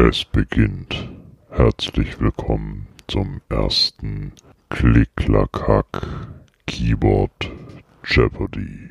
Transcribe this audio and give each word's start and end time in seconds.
Es 0.00 0.24
beginnt. 0.24 1.08
Herzlich 1.50 2.20
willkommen 2.20 2.86
zum 3.08 3.40
ersten 3.48 4.32
Klick-Klack-Hack 4.70 6.06
Keyboard 6.68 7.50
Jeopardy. 8.04 8.90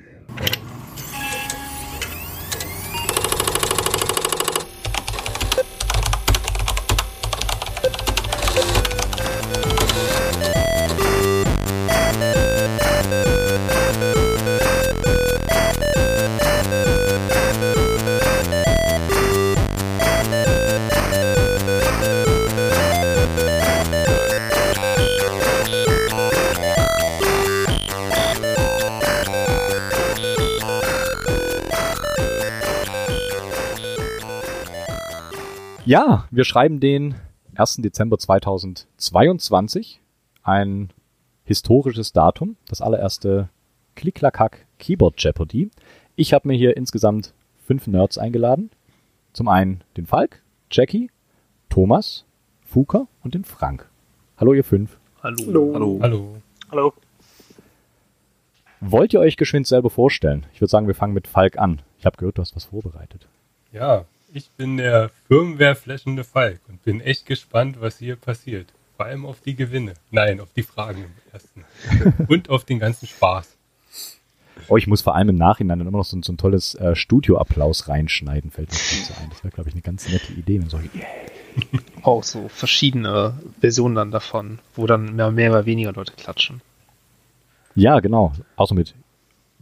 Ja, 35.88 36.28
wir 36.32 36.44
schreiben 36.44 36.82
den 36.82 37.16
1. 37.56 37.78
Dezember 37.78 38.18
2022. 38.18 40.02
Ein 40.44 40.90
historisches 41.46 42.12
Datum. 42.12 42.58
Das 42.68 42.82
allererste 42.82 43.48
Klick-Klack-Hack 43.96 44.66
Keyboard 44.80 45.16
Jeopardy. 45.18 45.72
Ich 46.18 46.34
habe 46.34 46.50
mir 46.50 46.56
hier 46.56 46.76
insgesamt 46.76 47.34
fünf 47.66 47.88
Nerds 47.88 48.18
eingeladen. 48.18 48.70
Zum 49.32 49.48
einen 49.48 49.82
den 49.96 50.06
Falk, 50.08 50.44
Jackie, 50.70 51.10
Thomas, 51.70 52.26
Fuka 52.66 53.08
und 53.24 53.34
den 53.34 53.46
Frank. 53.46 53.90
Hallo 54.36 54.54
ihr 54.54 54.66
fünf. 54.66 55.00
Hallo. 55.24 55.72
Hallo. 55.74 56.00
Hallo. 56.02 56.38
Hallo. 56.70 56.94
Wollt 58.82 59.14
ihr 59.14 59.22
euch 59.22 59.38
geschwind 59.38 59.68
selber 59.68 59.90
vorstellen? 59.90 60.48
Ich 60.54 60.60
würde 60.60 60.70
sagen, 60.70 60.88
wir 60.88 60.96
fangen 60.96 61.14
mit 61.14 61.30
Falk 61.30 61.58
an. 61.58 61.82
Ich 61.98 62.06
habe 62.06 62.18
gehört, 62.18 62.40
du 62.40 62.42
hast 62.42 62.58
was 62.58 62.66
vorbereitet. 62.66 63.30
Ja, 63.72 64.04
ich 64.34 64.50
bin 64.52 64.78
der 64.78 65.10
Firmware-flashende 65.28 66.24
Falk 66.24 66.60
und 66.68 66.84
bin 66.84 67.02
echt 67.02 67.26
gespannt, 67.26 67.78
was 67.80 67.98
hier 68.00 68.16
passiert. 68.16 68.68
Vor 68.96 69.06
allem 69.06 69.26
auf 69.26 69.42
die 69.42 69.56
Gewinne. 69.56 69.94
Nein, 70.12 70.40
auf 70.40 70.50
die 70.56 70.64
Fragen 70.64 71.04
im 71.06 71.12
ersten. 71.32 71.66
und 72.28 72.50
auf 72.50 72.66
den 72.66 72.80
ganzen 72.80 73.08
Spaß. 73.08 73.56
Oh, 74.70 74.78
ich 74.78 74.88
muss 74.88 75.02
vor 75.04 75.16
allem 75.16 75.30
im 75.30 75.36
Nachhinein 75.36 75.80
dann 75.80 75.88
immer 75.88 76.00
noch 76.00 76.06
so, 76.06 76.18
ein- 76.18 76.24
so 76.24 76.34
ein 76.34 76.38
tolles 76.38 76.74
äh, 76.76 76.96
Studio-Applaus 76.96 77.88
reinschneiden, 77.90 78.50
fällt 78.52 78.72
mir 78.72 78.78
dazu 78.78 79.14
ein. 79.22 79.30
Das 79.30 79.44
wäre, 79.44 79.54
glaube 79.54 79.70
ich, 79.70 79.76
eine 79.76 79.84
ganz 79.84 80.10
nette 80.10 80.34
Idee. 80.34 80.60
Wenn 80.60 80.70
so, 80.70 80.78
yeah. 80.78 81.06
auch 82.04 82.24
so 82.24 82.48
verschiedene 82.50 83.38
Versionen 83.62 83.96
dann 83.96 84.12
davon, 84.12 84.60
wo 84.76 84.88
dann 84.88 85.16
mehr, 85.16 85.32
mehr 85.32 85.52
oder 85.52 85.66
weniger 85.66 85.94
Leute 85.94 86.14
klatschen. 86.14 86.62
Ja, 87.76 88.00
genau. 88.00 88.34
Außer 88.56 88.74
mit 88.74 88.96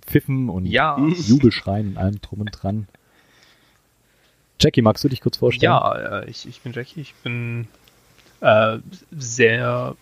Pfiffen 0.06 0.50
und 0.50 0.66
Ja. 0.66 0.98
Jubelschreien 0.98 1.90
und 1.90 1.98
allem 1.98 2.22
drum 2.22 2.42
und 2.42 2.52
dran. 2.52 2.88
Jackie, 4.60 4.82
magst 4.82 5.04
du 5.04 5.10
dich 5.10 5.22
kurz 5.22 5.38
vorstellen? 5.38 5.72
Ja, 5.72 6.22
äh, 6.22 6.30
ich, 6.30 6.48
ich 6.48 6.62
bin 6.62 6.74
Jackie, 6.74 7.02
ich 7.02 7.14
bin 7.16 7.68
äh, 8.42 8.78
sehr 9.12 9.96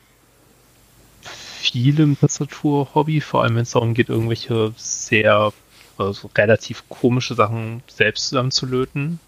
viel 1.22 2.00
im 2.00 2.20
Tastatur-Hobby, 2.20 3.22
vor 3.22 3.44
allem 3.44 3.56
wenn 3.56 3.64
es 3.64 3.72
darum 3.72 3.94
geht, 3.94 4.10
irgendwelche 4.10 4.74
sehr, 4.78 5.54
also 5.98 6.30
relativ 6.36 6.88
komische 6.90 7.36
Sachen 7.36 7.82
selbst 7.88 8.30
zusammenzulöten. 8.30 9.20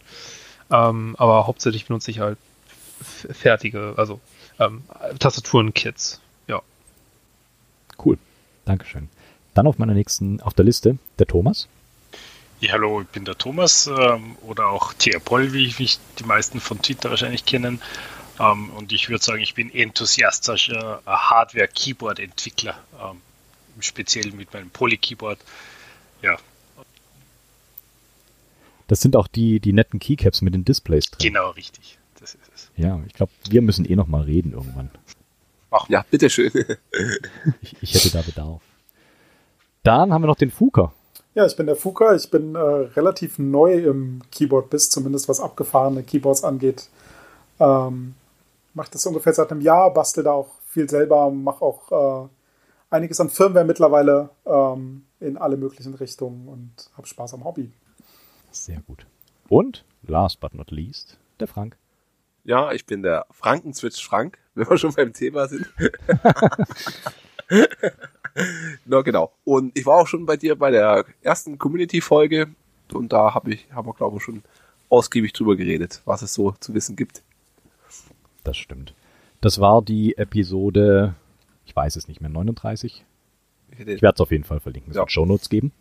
Ähm, 0.71 1.15
aber 1.17 1.47
hauptsächlich 1.47 1.85
benutze 1.85 2.11
ich 2.11 2.19
halt 2.19 2.37
fertige, 3.01 3.93
also 3.97 4.19
ähm, 4.59 4.83
Tastaturen-Kits. 5.19 6.21
Ja. 6.47 6.61
Cool. 8.03 8.17
Dankeschön. 8.65 9.09
Dann 9.53 9.67
auf 9.67 9.77
meiner 9.77 9.93
nächsten, 9.93 10.41
auf 10.41 10.53
der 10.53 10.65
Liste, 10.65 10.97
der 11.19 11.27
Thomas. 11.27 11.67
Ja, 12.65 12.71
hallo, 12.73 13.01
ich 13.01 13.07
bin 13.09 13.25
der 13.25 13.37
Thomas 13.37 13.85
ähm, 13.87 14.35
oder 14.41 14.67
auch 14.69 14.93
Theopol, 14.93 15.53
wie 15.53 15.65
ich- 15.67 15.77
wie 15.77 15.83
ich 15.83 15.99
die 16.17 16.23
meisten 16.23 16.59
von 16.59 16.81
Twitter 16.81 17.11
wahrscheinlich 17.11 17.45
kennen. 17.45 17.79
Ähm, 18.39 18.69
und 18.71 18.91
ich 18.91 19.07
würde 19.09 19.23
sagen, 19.23 19.41
ich 19.41 19.53
bin 19.53 19.71
enthusiastischer 19.73 21.01
äh, 21.05 21.09
Hardware-Keyboard-Entwickler, 21.09 22.75
ähm, 23.01 23.21
speziell 23.81 24.31
mit 24.31 24.51
meinem 24.53 24.69
Poly-Keyboard. 24.71 25.39
Ja, 26.21 26.37
Das 28.87 29.01
sind 29.01 29.15
auch 29.15 29.27
die, 29.27 29.59
die 29.59 29.73
netten 29.73 29.99
Keycaps 29.99 30.41
mit 30.41 30.53
den 30.53 30.63
Displays 30.65 31.09
drin. 31.11 31.19
genau 31.33 31.49
richtig. 31.51 31.97
Das 32.19 32.33
ist 32.35 32.49
es. 32.55 32.71
Ja, 32.77 32.99
ich 33.07 33.13
glaube, 33.13 33.31
wir 33.49 33.61
müssen 33.61 33.85
eh 33.85 33.95
noch 33.95 34.07
mal 34.07 34.21
reden 34.23 34.53
irgendwann. 34.53 34.89
Wir. 35.69 35.85
Ja, 35.89 36.05
bitteschön. 36.09 36.51
Ich, 37.61 37.75
ich 37.81 37.93
hätte 37.93 38.09
da 38.11 38.21
Bedarf. 38.21 38.61
Dann 39.83 40.11
haben 40.13 40.21
wir 40.23 40.27
noch 40.27 40.37
den 40.37 40.49
Fuka. 40.51 40.93
Ja, 41.35 41.45
ich 41.45 41.55
bin 41.57 41.65
der 41.65 41.75
Fuka. 41.75 42.15
Ich 42.15 42.31
bin 42.31 42.55
äh, 42.55 42.59
relativ 42.59 43.37
neu 43.39 43.73
im 43.73 44.21
Keyboard-Biss, 44.31 44.89
zumindest 44.89 45.27
was 45.27 45.41
abgefahrene 45.41 46.01
Keyboards 46.01 46.45
angeht. 46.45 46.87
Ähm, 47.59 48.15
mache 48.73 48.91
das 48.91 49.05
ungefähr 49.05 49.33
seit 49.33 49.51
einem 49.51 49.59
Jahr, 49.59 49.93
bastel 49.93 50.23
da 50.23 50.31
auch 50.31 50.49
viel 50.65 50.89
selber, 50.89 51.29
mache 51.29 51.63
auch 51.63 52.25
äh, 52.25 52.29
einiges 52.89 53.19
an 53.19 53.29
Firmware 53.29 53.65
mittlerweile 53.65 54.29
ähm, 54.45 55.05
in 55.19 55.37
alle 55.37 55.57
möglichen 55.57 55.93
Richtungen 55.93 56.47
und 56.47 56.89
habe 56.95 57.05
Spaß 57.05 57.33
am 57.33 57.43
Hobby. 57.43 57.71
Sehr 58.51 58.79
gut. 58.81 59.05
Und, 59.49 59.83
last 60.03 60.39
but 60.39 60.53
not 60.53 60.71
least, 60.71 61.17
der 61.41 61.47
Frank. 61.47 61.77
Ja, 62.45 62.71
ich 62.71 62.85
bin 62.85 63.03
der 63.03 63.25
Frankenswitch 63.31 64.05
Frank, 64.07 64.37
wenn 64.53 64.69
wir 64.69 64.77
schon 64.77 64.93
beim 64.93 65.11
Thema 65.11 65.49
sind. 65.49 65.67
Na 68.85 69.01
genau. 69.01 69.31
Und 69.43 69.77
ich 69.77 69.85
war 69.85 69.97
auch 70.01 70.07
schon 70.07 70.25
bei 70.25 70.37
dir 70.37 70.55
bei 70.55 70.71
der 70.71 71.05
ersten 71.21 71.57
Community-Folge 71.57 72.47
und 72.93 73.13
da 73.13 73.33
hab 73.33 73.47
ich, 73.47 73.67
haben 73.73 73.87
wir 73.87 73.93
glaube 73.93 74.17
ich 74.17 74.23
schon 74.23 74.43
ausgiebig 74.89 75.33
drüber 75.33 75.55
geredet, 75.55 76.01
was 76.05 76.21
es 76.21 76.33
so 76.33 76.51
zu 76.59 76.73
wissen 76.73 76.95
gibt. 76.95 77.23
Das 78.43 78.57
stimmt. 78.57 78.93
Das 79.41 79.59
war 79.59 79.81
die 79.81 80.17
Episode, 80.17 81.15
ich 81.65 81.75
weiß 81.75 81.95
es 81.95 82.07
nicht 82.07 82.21
mehr, 82.21 82.29
39. 82.29 83.03
Ich 83.71 83.79
hätte- 83.79 83.91
Ich 83.93 84.01
werde 84.01 84.15
es 84.15 84.21
auf 84.21 84.31
jeden 84.31 84.43
Fall 84.43 84.59
verlinken. 84.59 84.91
Es 84.91 84.95
Ja. 84.97 85.01
wird 85.03 85.11
Shownotes 85.11 85.49
geben. 85.49 85.71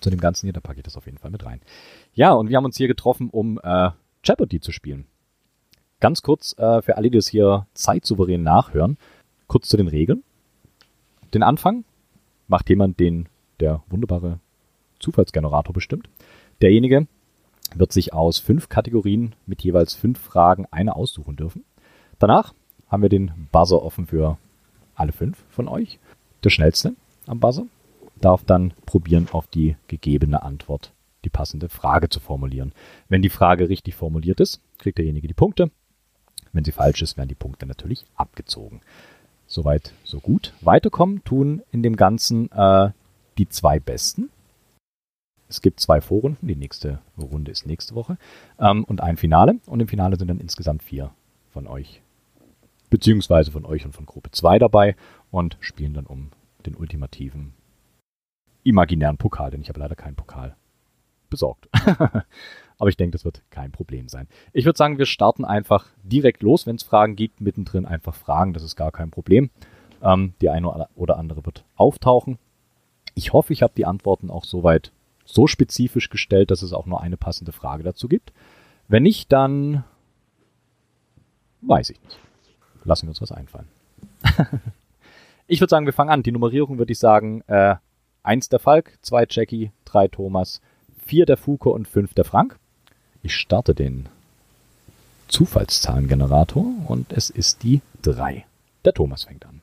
Zu 0.00 0.10
dem 0.10 0.20
Ganzen 0.20 0.46
hier, 0.46 0.52
da 0.52 0.60
packe 0.60 0.78
ich 0.80 0.84
das 0.84 0.96
auf 0.96 1.06
jeden 1.06 1.18
Fall 1.18 1.30
mit 1.30 1.44
rein. 1.44 1.60
Ja, 2.14 2.32
und 2.32 2.48
wir 2.48 2.56
haben 2.56 2.64
uns 2.64 2.76
hier 2.76 2.88
getroffen, 2.88 3.30
um 3.30 3.60
äh, 3.62 3.90
Jeopardy 4.24 4.60
zu 4.60 4.72
spielen. 4.72 5.06
Ganz 6.00 6.22
kurz, 6.22 6.54
äh, 6.58 6.82
für 6.82 6.96
alle, 6.96 7.10
die 7.10 7.16
das 7.18 7.28
hier 7.28 7.66
zeitsouverän 7.74 8.42
nachhören, 8.42 8.98
kurz 9.46 9.68
zu 9.68 9.76
den 9.76 9.88
Regeln. 9.88 10.22
Den 11.34 11.42
Anfang 11.42 11.84
macht 12.46 12.70
jemand, 12.70 13.00
den 13.00 13.28
der 13.58 13.82
wunderbare 13.88 14.38
Zufallsgenerator 15.00 15.72
bestimmt. 15.72 16.08
Derjenige 16.62 17.08
wird 17.74 17.92
sich 17.92 18.12
aus 18.12 18.38
fünf 18.38 18.68
Kategorien 18.68 19.34
mit 19.44 19.62
jeweils 19.62 19.94
fünf 19.94 20.20
Fragen 20.20 20.66
eine 20.70 20.94
aussuchen 20.94 21.34
dürfen. 21.34 21.64
Danach 22.20 22.54
haben 22.88 23.02
wir 23.02 23.08
den 23.08 23.48
Buzzer 23.50 23.82
offen 23.82 24.06
für 24.06 24.38
alle 24.94 25.10
fünf 25.10 25.44
von 25.50 25.66
euch. 25.66 25.98
Der 26.44 26.50
schnellste 26.50 26.94
am 27.26 27.40
Buzzer 27.40 27.66
darf 28.20 28.44
dann 28.44 28.72
probieren, 28.86 29.28
auf 29.32 29.48
die 29.48 29.76
gegebene 29.88 30.42
Antwort 30.42 30.92
die 31.24 31.30
passende 31.30 31.68
Frage 31.68 32.10
zu 32.10 32.20
formulieren. 32.20 32.72
Wenn 33.08 33.22
die 33.22 33.30
Frage 33.30 33.68
richtig 33.68 33.96
formuliert 33.96 34.38
ist, 34.38 34.60
kriegt 34.78 34.98
derjenige 34.98 35.26
die 35.26 35.34
Punkte. 35.34 35.70
Wenn 36.52 36.64
sie 36.64 36.72
falsch 36.72 37.02
ist, 37.02 37.16
werden 37.16 37.28
die 37.28 37.34
Punkte 37.34 37.66
natürlich 37.66 38.04
abgezogen. 38.14 38.80
Soweit, 39.46 39.92
so 40.04 40.20
gut. 40.20 40.54
Weiterkommen 40.60 41.22
tun 41.24 41.62
in 41.70 41.82
dem 41.82 41.96
Ganzen 41.96 42.50
äh, 42.52 42.90
die 43.38 43.48
zwei 43.48 43.78
Besten. 43.78 44.30
Es 45.48 45.60
gibt 45.60 45.80
zwei 45.80 46.00
Vorrunden. 46.00 46.46
Die 46.46 46.56
nächste 46.56 47.00
Runde 47.18 47.50
ist 47.50 47.66
nächste 47.66 47.94
Woche. 47.94 48.16
Ähm, 48.58 48.84
und 48.84 49.00
ein 49.00 49.16
Finale. 49.16 49.60
Und 49.66 49.80
im 49.80 49.88
Finale 49.88 50.16
sind 50.16 50.28
dann 50.28 50.40
insgesamt 50.40 50.82
vier 50.82 51.10
von 51.52 51.66
euch. 51.66 52.00
Beziehungsweise 52.90 53.50
von 53.50 53.64
euch 53.64 53.84
und 53.84 53.92
von 53.92 54.06
Gruppe 54.06 54.30
2 54.30 54.58
dabei. 54.58 54.96
Und 55.30 55.56
spielen 55.60 55.94
dann 55.94 56.06
um 56.06 56.30
den 56.66 56.74
ultimativen 56.74 57.52
imaginären 58.62 59.18
Pokal. 59.18 59.50
Denn 59.50 59.60
ich 59.60 59.68
habe 59.68 59.80
leider 59.80 59.94
keinen 59.94 60.16
Pokal 60.16 60.56
besorgt. 61.28 61.68
Aber 62.78 62.88
ich 62.90 62.96
denke, 62.96 63.12
das 63.12 63.24
wird 63.24 63.42
kein 63.50 63.70
Problem 63.72 64.08
sein. 64.08 64.28
Ich 64.52 64.64
würde 64.64 64.76
sagen, 64.76 64.98
wir 64.98 65.06
starten 65.06 65.44
einfach 65.44 65.86
direkt 66.02 66.42
los. 66.42 66.66
Wenn 66.66 66.76
es 66.76 66.82
Fragen 66.82 67.16
gibt, 67.16 67.40
mittendrin 67.40 67.86
einfach 67.86 68.14
fragen. 68.14 68.52
Das 68.52 68.62
ist 68.62 68.76
gar 68.76 68.92
kein 68.92 69.10
Problem. 69.10 69.50
Ähm, 70.02 70.34
die 70.40 70.50
eine 70.50 70.88
oder 70.94 71.18
andere 71.18 71.44
wird 71.46 71.64
auftauchen. 71.76 72.38
Ich 73.14 73.32
hoffe, 73.32 73.52
ich 73.52 73.62
habe 73.62 73.72
die 73.76 73.86
Antworten 73.86 74.30
auch 74.30 74.44
soweit 74.44 74.92
so 75.24 75.46
spezifisch 75.46 76.10
gestellt, 76.10 76.50
dass 76.50 76.62
es 76.62 76.72
auch 76.72 76.86
nur 76.86 77.00
eine 77.00 77.16
passende 77.16 77.52
Frage 77.52 77.82
dazu 77.82 78.08
gibt. 78.08 78.32
Wenn 78.88 79.04
nicht, 79.04 79.32
dann 79.32 79.84
weiß 81.62 81.90
ich 81.90 82.02
nicht. 82.02 82.18
Lassen 82.84 83.06
wir 83.06 83.10
uns 83.10 83.22
was 83.22 83.32
einfallen. 83.32 83.68
ich 85.46 85.60
würde 85.60 85.70
sagen, 85.70 85.86
wir 85.86 85.92
fangen 85.92 86.10
an. 86.10 86.22
Die 86.22 86.32
Nummerierung 86.32 86.76
würde 86.78 86.92
ich 86.92 86.98
sagen, 86.98 87.42
äh, 87.46 87.76
eins 88.22 88.48
der 88.48 88.58
Falk, 88.58 88.98
zwei 89.00 89.26
Jackie, 89.28 89.70
drei 89.84 90.08
Thomas, 90.08 90.60
vier 91.06 91.24
der 91.24 91.36
Fuko 91.36 91.70
und 91.70 91.88
fünf 91.88 92.14
der 92.14 92.24
Frank. 92.24 92.58
Ich 93.24 93.34
starte 93.36 93.74
den 93.74 94.06
Zufallszahlengenerator 95.28 96.66
und 96.86 97.10
es 97.10 97.30
ist 97.30 97.62
die 97.62 97.80
3. 98.02 98.44
Der 98.84 98.92
Thomas 98.92 99.24
fängt 99.24 99.46
an. 99.46 99.62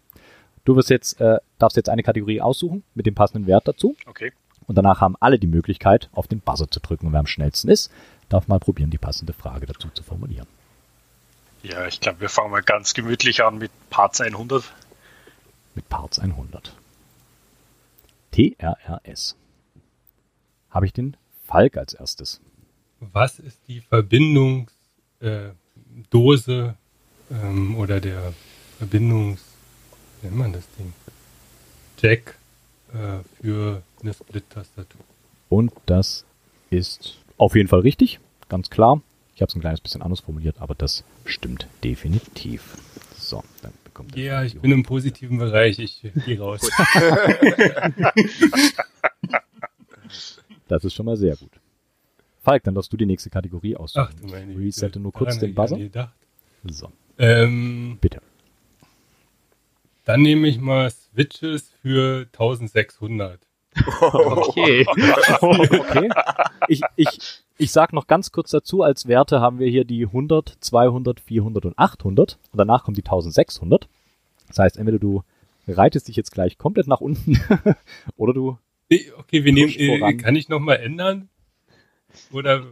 Du 0.66 0.76
wirst 0.76 0.90
jetzt, 0.90 1.22
äh, 1.22 1.38
darfst 1.60 1.78
jetzt 1.78 1.88
eine 1.88 2.02
Kategorie 2.02 2.42
aussuchen 2.42 2.84
mit 2.96 3.06
dem 3.06 3.14
passenden 3.14 3.46
Wert 3.46 3.68
dazu 3.68 3.96
Okay. 4.08 4.34
und 4.66 4.76
danach 4.76 5.00
haben 5.00 5.16
alle 5.20 5.38
die 5.38 5.46
Möglichkeit, 5.46 6.10
auf 6.12 6.28
den 6.28 6.40
Buzzer 6.40 6.72
zu 6.72 6.80
drücken. 6.80 7.06
Und 7.06 7.14
wer 7.14 7.20
am 7.20 7.28
schnellsten 7.28 7.70
ist, 7.70 7.92
darf 8.30 8.48
mal 8.48 8.60
probieren, 8.60 8.90
die 8.90 8.98
passende 8.98 9.34
Frage 9.34 9.68
dazu 9.68 9.90
zu 9.90 10.02
formulieren. 10.02 10.48
Ja, 11.62 11.86
ich 11.86 12.00
glaube, 12.02 12.22
wir 12.22 12.30
fangen 12.30 12.50
mal 12.50 12.64
ganz 12.64 12.96
gemütlich 12.96 13.44
an 13.44 13.60
mit 13.60 13.70
Parts 13.92 14.22
100. 14.22 14.64
Mit 15.76 15.88
Parts 15.88 16.18
100. 16.18 16.74
TRRS. 18.32 19.36
Habe 20.72 20.86
ich 20.88 20.94
den 20.94 21.16
Falk 21.46 21.78
als 21.78 21.94
erstes. 21.94 22.42
Was 23.02 23.40
ist 23.40 23.60
die 23.68 23.82
Verbindungsdose 23.82 24.72
äh, 25.22 25.50
Dose, 26.10 26.76
ähm, 27.32 27.76
oder 27.76 28.00
der 28.00 28.34
Verbindungs... 28.78 29.42
Wie 30.22 30.28
nennt 30.28 30.38
man 30.38 30.54
das 30.54 30.64
Ding? 30.78 30.94
Jack 32.00 32.38
äh, 32.94 33.24
für 33.42 33.82
eine 34.02 34.14
Split-Tastatur. 34.14 35.02
Und 35.50 35.74
das 35.88 36.26
ist 36.70 37.18
auf 37.38 37.56
jeden 37.56 37.68
Fall 37.68 37.80
richtig, 37.80 38.20
ganz 38.50 38.70
klar. 38.70 39.02
Ich 39.36 39.42
habe 39.42 39.50
es 39.50 39.56
ein 39.56 39.62
kleines 39.62 39.82
bisschen 39.82 40.04
anders 40.04 40.20
formuliert, 40.20 40.58
aber 40.60 40.76
das 40.76 41.04
stimmt 41.26 41.68
definitiv. 41.84 42.78
So, 43.18 43.44
dann 43.64 43.74
bekommt 43.84 44.16
Ja, 44.16 44.44
ich 44.44 44.60
bin 44.60 44.72
im 44.72 44.84
positiven 44.84 45.40
Bereich. 45.40 45.80
Ich 45.80 46.04
gehe 46.26 46.40
raus. 46.40 46.62
Das 50.68 50.86
ist 50.86 50.94
schon 50.94 51.06
mal 51.06 51.18
sehr 51.18 51.36
gut. 51.36 51.52
Falk, 52.42 52.64
dann 52.64 52.76
darfst 52.76 52.92
du 52.92 52.98
die 52.98 53.06
nächste 53.06 53.30
Kategorie 53.30 53.76
aussuchen. 53.76 54.08
Ach 54.10 54.14
du 54.20 54.28
meine 54.28 54.58
Resette 54.58 54.88
Güte, 54.88 55.00
nur 55.00 55.12
kurz 55.14 55.38
den 55.40 55.42
hab 55.42 55.50
ich 55.50 55.56
Buzzer. 55.56 55.76
gar 55.76 55.78
nicht 55.84 55.94
gedacht. 55.94 56.14
So, 56.66 56.92
Ähm, 57.18 57.98
bitte. 58.02 58.22
dann 60.06 60.22
nehme 60.22 60.48
ich 60.48 60.60
mal 60.60 60.90
Switches 60.90 61.72
für 61.82 62.28
1600. 62.34 63.40
Okay. 64.02 64.86
Okay. 65.42 66.10
Ich, 66.68 66.82
ich, 66.96 67.08
ich 67.58 67.72
sag 67.72 67.94
noch 67.94 68.08
ganz 68.08 68.32
kurz 68.32 68.52
dazu, 68.52 68.82
als 68.84 69.08
Werte 69.08 69.40
haben 69.42 69.60
wir 69.60 69.68
hier 69.70 69.86
die 69.86 70.06
100, 70.06 70.58
200, 70.60 71.20
400 71.20 71.66
und 71.66 71.78
800 71.80 72.38
und 72.52 72.58
danach 72.58 72.84
kommt 72.84 72.98
die 72.98 73.02
1600. 73.06 73.88
Das 74.48 74.60
heißt, 74.60 74.78
entweder 74.78 75.00
du 75.00 75.24
reitest 75.68 76.08
dich 76.08 76.16
jetzt 76.16 76.32
gleich 76.32 76.58
komplett 76.58 76.88
nach 76.88 77.02
unten 77.02 77.40
oder 78.18 78.34
du 78.34 78.58
Okay, 79.20 79.46
wir 79.46 79.54
nehmen, 79.54 79.72
äh, 79.72 79.98
voran. 80.00 80.18
kann 80.18 80.36
ich 80.36 80.50
nochmal 80.50 80.78
ändern? 80.78 81.30
Oder 82.32 82.64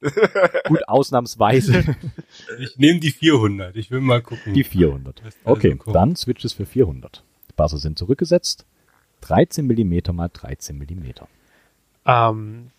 gut 0.68 0.88
ausnahmsweise 0.88 1.96
ich 2.58 2.78
nehme 2.78 3.00
die 3.00 3.10
400. 3.10 3.76
Ich 3.76 3.90
will 3.90 4.00
mal 4.00 4.22
gucken. 4.22 4.54
die 4.54 4.64
400. 4.64 5.24
Was 5.24 5.34
da 5.42 5.50
Okay, 5.50 5.78
dann 5.86 6.14
Switches 6.16 6.52
für 6.52 6.66
400. 6.66 7.24
Die 7.50 7.54
Buzzer 7.54 7.78
sind 7.78 7.98
zurückgesetzt. 7.98 8.64
13 9.22 9.66
mm 9.66 10.14
mal 10.14 10.28
13 10.32 10.78
mm. 10.78 11.10
ähm, 12.06 12.70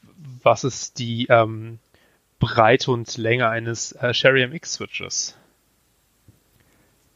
was 0.41 0.63
ist 0.63 0.99
die 0.99 1.27
ähm, 1.29 1.79
Breite 2.39 2.91
und 2.91 3.17
Länge 3.17 3.49
eines 3.49 3.91
äh, 3.91 4.13
Sherry 4.13 4.47
MX 4.47 4.73
Switches? 4.73 5.35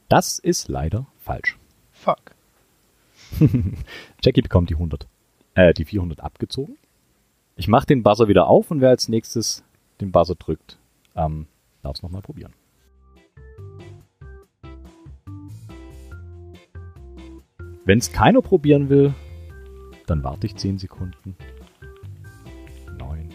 Das 0.10 0.40
ist 0.40 0.68
leider 0.68 1.07
falsch. 1.22 1.57
Fuck. 1.94 2.36
Jackie 4.22 4.42
bekommt 4.42 4.69
die 4.69 4.75
100, 4.75 5.07
äh, 5.56 5.74
die 5.74 5.86
400 5.86 6.19
abgezogen. 6.19 6.78
Ich 7.56 7.68
mache 7.68 7.86
den 7.86 8.02
Buzzer 8.02 8.28
wieder 8.28 8.48
auf 8.48 8.72
und 8.72 8.82
wer 8.82 8.90
als 8.90 9.10
nächstes 9.10 9.64
den 10.02 10.12
Buzzer 10.12 10.36
drückt, 10.36 10.80
ähm, 11.16 11.46
darf 11.84 11.98
es 11.98 12.04
nochmal 12.04 12.22
probieren. 12.22 12.54
Wenn 17.86 18.00
es 18.00 18.12
keiner 18.12 18.42
probieren 18.42 18.90
will, 18.90 19.14
dann 20.08 20.24
warte 20.24 20.48
ich 20.48 20.56
10 20.56 20.80
Sekunden. 20.80 21.36
9, 22.98 23.30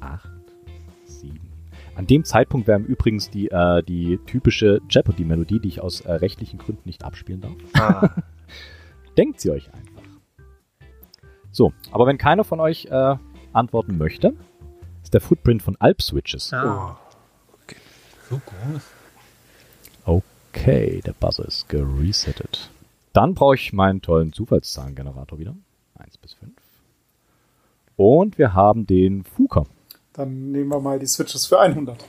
8, 0.00 0.30
7. 1.06 1.40
An 1.96 2.06
dem 2.06 2.24
Zeitpunkt 2.24 2.68
wäre 2.68 2.80
übrigens 2.80 3.28
die, 3.30 3.50
äh, 3.50 3.82
die 3.82 4.18
typische 4.26 4.80
Jeopardy-Melodie, 4.88 5.58
die 5.58 5.68
ich 5.68 5.80
aus 5.80 6.02
äh, 6.02 6.12
rechtlichen 6.12 6.58
Gründen 6.58 6.82
nicht 6.84 7.04
abspielen 7.04 7.40
darf. 7.40 7.52
Ah, 7.74 8.22
Denkt 9.16 9.40
sie 9.40 9.50
euch 9.50 9.66
einfach. 9.72 10.02
So, 11.50 11.72
aber 11.90 12.06
wenn 12.06 12.18
keiner 12.18 12.44
von 12.44 12.60
euch 12.60 12.86
äh, 12.86 13.16
antworten 13.52 13.98
möchte, 13.98 14.34
ist 15.02 15.14
der 15.14 15.20
Footprint 15.20 15.62
von 15.62 15.76
Alp 15.80 16.02
Switches. 16.02 16.52
Ah. 16.52 16.98
so 18.28 18.40
groß. 18.44 18.82
Okay, 20.04 21.00
der 21.04 21.12
Buzzer 21.12 21.46
ist 21.46 21.68
geresettet. 21.68 22.70
Dann 23.12 23.34
brauche 23.34 23.54
ich 23.54 23.72
meinen 23.72 24.00
tollen 24.02 24.32
Zufallszahlengenerator 24.32 25.38
wieder. 25.38 25.54
1 25.98 26.18
bis 26.18 26.34
5. 26.34 26.52
Und 27.96 28.38
wir 28.38 28.54
haben 28.54 28.86
den 28.86 29.24
Fuka. 29.24 29.64
Dann 30.12 30.52
nehmen 30.52 30.68
wir 30.70 30.80
mal 30.80 30.98
die 30.98 31.06
Switches 31.06 31.46
für 31.46 31.60
100. 31.60 32.04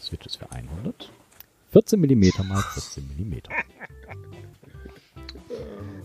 Switches 0.00 0.36
für 0.36 0.50
100. 0.50 1.10
14 1.72 2.00
mm 2.00 2.48
mal 2.48 2.62
14 2.62 3.04
mm. 3.04 3.34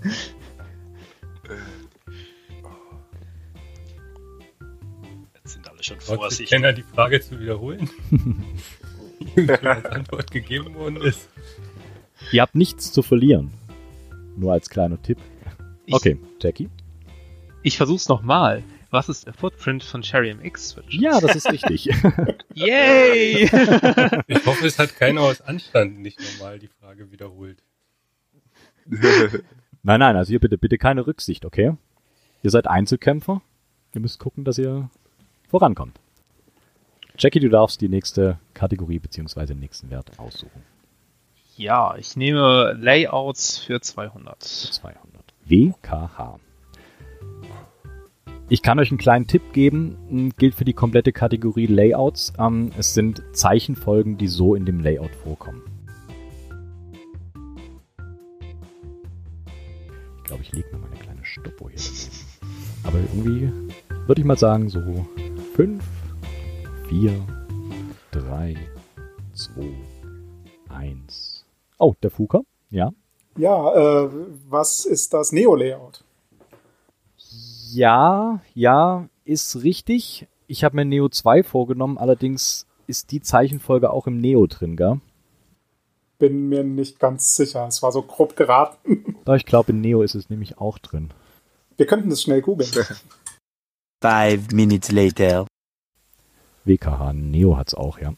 schon 5.84 5.98
Trotzdem 5.98 6.18
vorsichtig. 6.18 6.50
Kenner 6.50 6.74
die 6.74 6.84
Frage 6.84 7.22
zu 7.22 7.40
wiederholen. 7.40 7.90
Die 9.36 9.50
als 9.50 9.86
Antwort 9.86 10.32
gegeben 10.32 10.76
worden 10.76 10.98
ist. 10.98 11.30
Ihr 12.32 12.42
habt 12.42 12.56
nichts 12.56 12.92
zu 12.92 13.02
verlieren. 13.02 13.52
Nur 14.36 14.52
als 14.52 14.70
kleiner 14.70 15.02
Tipp. 15.02 15.18
Ich, 15.86 15.94
Okay, 15.94 16.18
Jackie. 16.42 16.70
Ich 17.62 17.78
versuch's 17.78 18.10
nochmal. 18.10 18.64
Was 18.90 19.10
ist 19.10 19.26
der 19.26 19.34
Footprint 19.34 19.84
von 19.84 20.04
Sherry 20.04 20.34
MX 20.34 20.70
Switches? 20.70 21.02
Ja, 21.02 21.20
das 21.20 21.36
ist 21.36 21.52
richtig. 21.52 21.86
Yay! 22.54 23.50
Ich 24.28 24.46
hoffe, 24.46 24.68
es 24.68 24.78
hat 24.78 24.96
keiner 24.96 25.22
aus 25.22 25.42
Anstand 25.42 26.00
nicht 26.00 26.20
normal 26.20 26.60
die 26.60 26.68
Frage 26.68 27.12
wiederholt. 27.12 27.64
Nein, 28.86 30.00
nein, 30.00 30.16
also 30.16 30.30
hier 30.30 30.40
bitte, 30.40 30.58
bitte 30.58 30.78
keine 30.78 31.08
Rücksicht, 31.08 31.46
okay? 31.46 31.76
Ihr 32.44 32.52
seid 32.52 32.68
Einzelkämpfer. 32.68 33.42
Ihr 33.96 34.02
müsst 34.02 34.20
gucken, 34.20 34.44
dass 34.44 34.58
ihr 34.58 34.90
vorankommt. 35.54 36.00
Jackie, 37.20 37.40
du 37.40 37.48
darfst 37.48 37.80
die 37.80 37.88
nächste 37.90 38.40
Kategorie 38.56 38.98
bzw. 38.98 39.46
den 39.46 39.60
nächsten 39.60 39.92
Wert 39.92 40.18
aussuchen. 40.18 40.64
ja, 41.58 41.96
ich 41.96 42.16
nehme 42.18 42.76
Layouts 42.80 43.60
für 43.60 43.80
200. 43.80 44.42
200. 44.42 45.24
WKH. 45.46 46.40
Ich 48.50 48.64
kann 48.64 48.80
euch 48.80 48.90
einen 48.90 48.98
kleinen 48.98 49.28
Tipp 49.28 49.54
geben, 49.54 49.96
m, 50.10 50.32
gilt 50.38 50.56
für 50.56 50.66
die 50.66 50.74
komplette 50.74 51.12
Kategorie 51.12 51.68
Layouts. 51.68 52.34
Ähm, 52.40 52.72
es 52.80 52.96
sind 52.96 53.22
Zeichenfolgen, 53.34 54.18
die 54.18 54.28
so 54.28 54.56
in 54.56 54.66
dem 54.66 54.80
Layout 54.80 55.14
vorkommen. 55.16 55.62
Ich 60.18 60.24
glaube, 60.24 60.42
ich 60.42 60.52
lege 60.52 60.68
mir 60.72 60.80
mal 60.80 60.88
eine 60.88 61.00
kleine 61.00 61.24
Stoppuhr 61.24 61.70
hier. 61.70 61.80
Aber 62.84 62.98
irgendwie 62.98 63.52
würde 64.08 64.20
ich 64.20 64.26
mal 64.26 64.38
sagen, 64.38 64.68
so 64.70 65.06
5, 65.56 65.84
4, 66.90 67.28
3, 68.10 68.58
2, 69.36 69.76
1. 70.70 71.46
Oh, 71.78 71.94
der 72.02 72.10
Fuka, 72.10 72.42
ja. 72.72 72.92
Ja, 73.38 74.06
äh, 74.06 74.10
was 74.50 74.86
ist 74.86 75.14
das 75.14 75.32
Neo-Layout? 75.32 76.04
Ja, 77.72 78.42
ja, 78.56 79.08
ist 79.26 79.62
richtig. 79.62 80.28
Ich 80.48 80.64
habe 80.64 80.76
mir 80.76 80.86
Neo 80.86 81.08
2 81.08 81.44
vorgenommen, 81.44 82.00
allerdings 82.00 82.66
ist 82.88 83.12
die 83.12 83.22
Zeichenfolge 83.22 83.92
auch 83.92 84.08
im 84.08 84.18
Neo 84.18 84.48
drin, 84.48 84.76
gell? 84.76 85.02
Bin 86.18 86.50
mir 86.50 86.64
nicht 86.64 87.00
ganz 87.00 87.36
sicher. 87.36 87.68
Es 87.68 87.84
war 87.84 87.92
so 87.92 88.02
grob 88.02 88.36
geraten. 88.36 89.18
Da 89.24 89.36
ich 89.36 89.46
glaube, 89.46 89.72
in 89.72 89.82
Neo 89.82 90.02
ist 90.02 90.16
es 90.16 90.32
nämlich 90.32 90.58
auch 90.58 90.80
drin. 90.80 91.12
Wir 91.78 91.86
könnten 91.86 92.10
das 92.10 92.24
schnell 92.24 92.42
googeln. 92.42 92.72
Five 94.04 94.52
minutes 94.52 94.92
later. 94.92 95.48
WKH, 96.66 97.14
Neo 97.14 97.56
hat's 97.56 97.74
auch, 97.74 98.00
ja. 98.00 98.14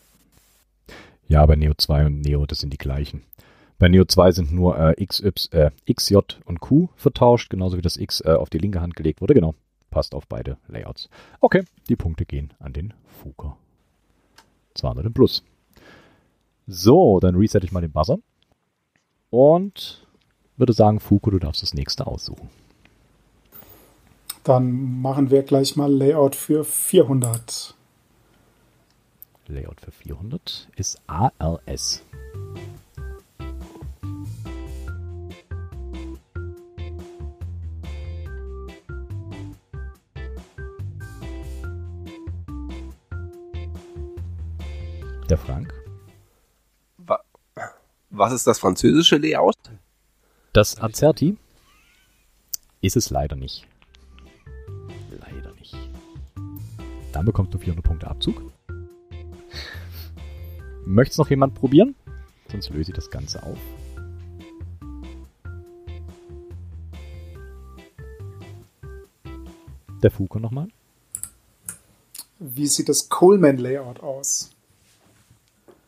Ja, 1.27 1.43
aber 1.43 1.55
Neo 1.55 1.75
2 1.77 2.07
und 2.07 2.21
Neo, 2.21 2.47
das 2.47 2.57
sind 2.57 2.73
die 2.73 2.79
gleichen. 2.79 3.21
Bei 3.77 3.87
Neo 3.87 4.03
2 4.03 4.31
sind 4.31 4.51
nur 4.51 4.79
äh, 4.79 5.05
XY, 5.05 5.31
äh, 5.51 5.69
XJ 5.93 6.17
und 6.45 6.59
Q 6.59 6.89
vertauscht, 6.95 7.51
genauso 7.51 7.77
wie 7.77 7.83
das 7.83 7.97
X 7.97 8.21
äh, 8.21 8.31
auf 8.31 8.49
die 8.49 8.57
linke 8.57 8.81
Hand 8.81 8.95
gelegt 8.95 9.21
wurde. 9.21 9.35
Genau, 9.35 9.53
passt 9.91 10.15
auf 10.15 10.25
beide 10.27 10.57
Layouts. 10.67 11.07
Okay, 11.39 11.61
die 11.87 11.95
Punkte 11.95 12.25
gehen 12.25 12.55
an 12.57 12.73
den 12.73 12.91
Fuker. 13.21 13.55
200 14.73 15.05
im 15.05 15.13
Plus. 15.13 15.43
So, 16.65 17.19
dann 17.19 17.35
resette 17.35 17.67
ich 17.67 17.71
mal 17.71 17.81
den 17.81 17.91
Buzzer. 17.91 18.17
Und 19.29 20.07
würde 20.57 20.73
sagen, 20.73 20.99
Fuko, 20.99 21.29
du 21.29 21.37
darfst 21.37 21.61
das 21.61 21.75
nächste 21.75 22.07
aussuchen. 22.07 22.49
Dann 24.45 25.01
machen 25.01 25.31
wir 25.31 25.41
gleich 25.41 25.75
mal 25.75 25.91
Layout 25.91 26.35
für 26.35 26.63
400. 26.63 27.73
Layout 29.47 29.81
für 29.81 29.91
400 29.91 30.69
ist 30.75 31.01
ALS. 31.07 32.03
Der 45.27 45.39
Frank. 45.39 45.73
Wa 46.97 47.19
was 48.11 48.31
ist 48.31 48.45
das 48.45 48.59
französische 48.59 49.17
Layout? 49.17 49.55
Das 50.53 50.79
Azerti 50.79 51.35
ist 52.81 52.95
es 52.95 53.09
leider 53.09 53.35
nicht. 53.35 53.65
Dann 57.25 57.31
bekommst 57.33 57.55
du 57.55 57.57
400 57.57 57.83
Punkte 57.83 58.07
Abzug. 58.07 58.39
Möchtest 60.85 61.17
noch 61.17 61.31
jemand 61.31 61.55
probieren? 61.55 61.95
Sonst 62.51 62.69
löse 62.69 62.91
ich 62.91 62.95
das 62.95 63.09
Ganze 63.09 63.41
auf. 63.41 63.57
Der 70.03 70.11
Fuko 70.11 70.37
nochmal. 70.37 70.67
Wie 72.37 72.67
sieht 72.67 72.89
das 72.89 73.09
Coleman-Layout 73.09 74.01
aus? 74.01 74.51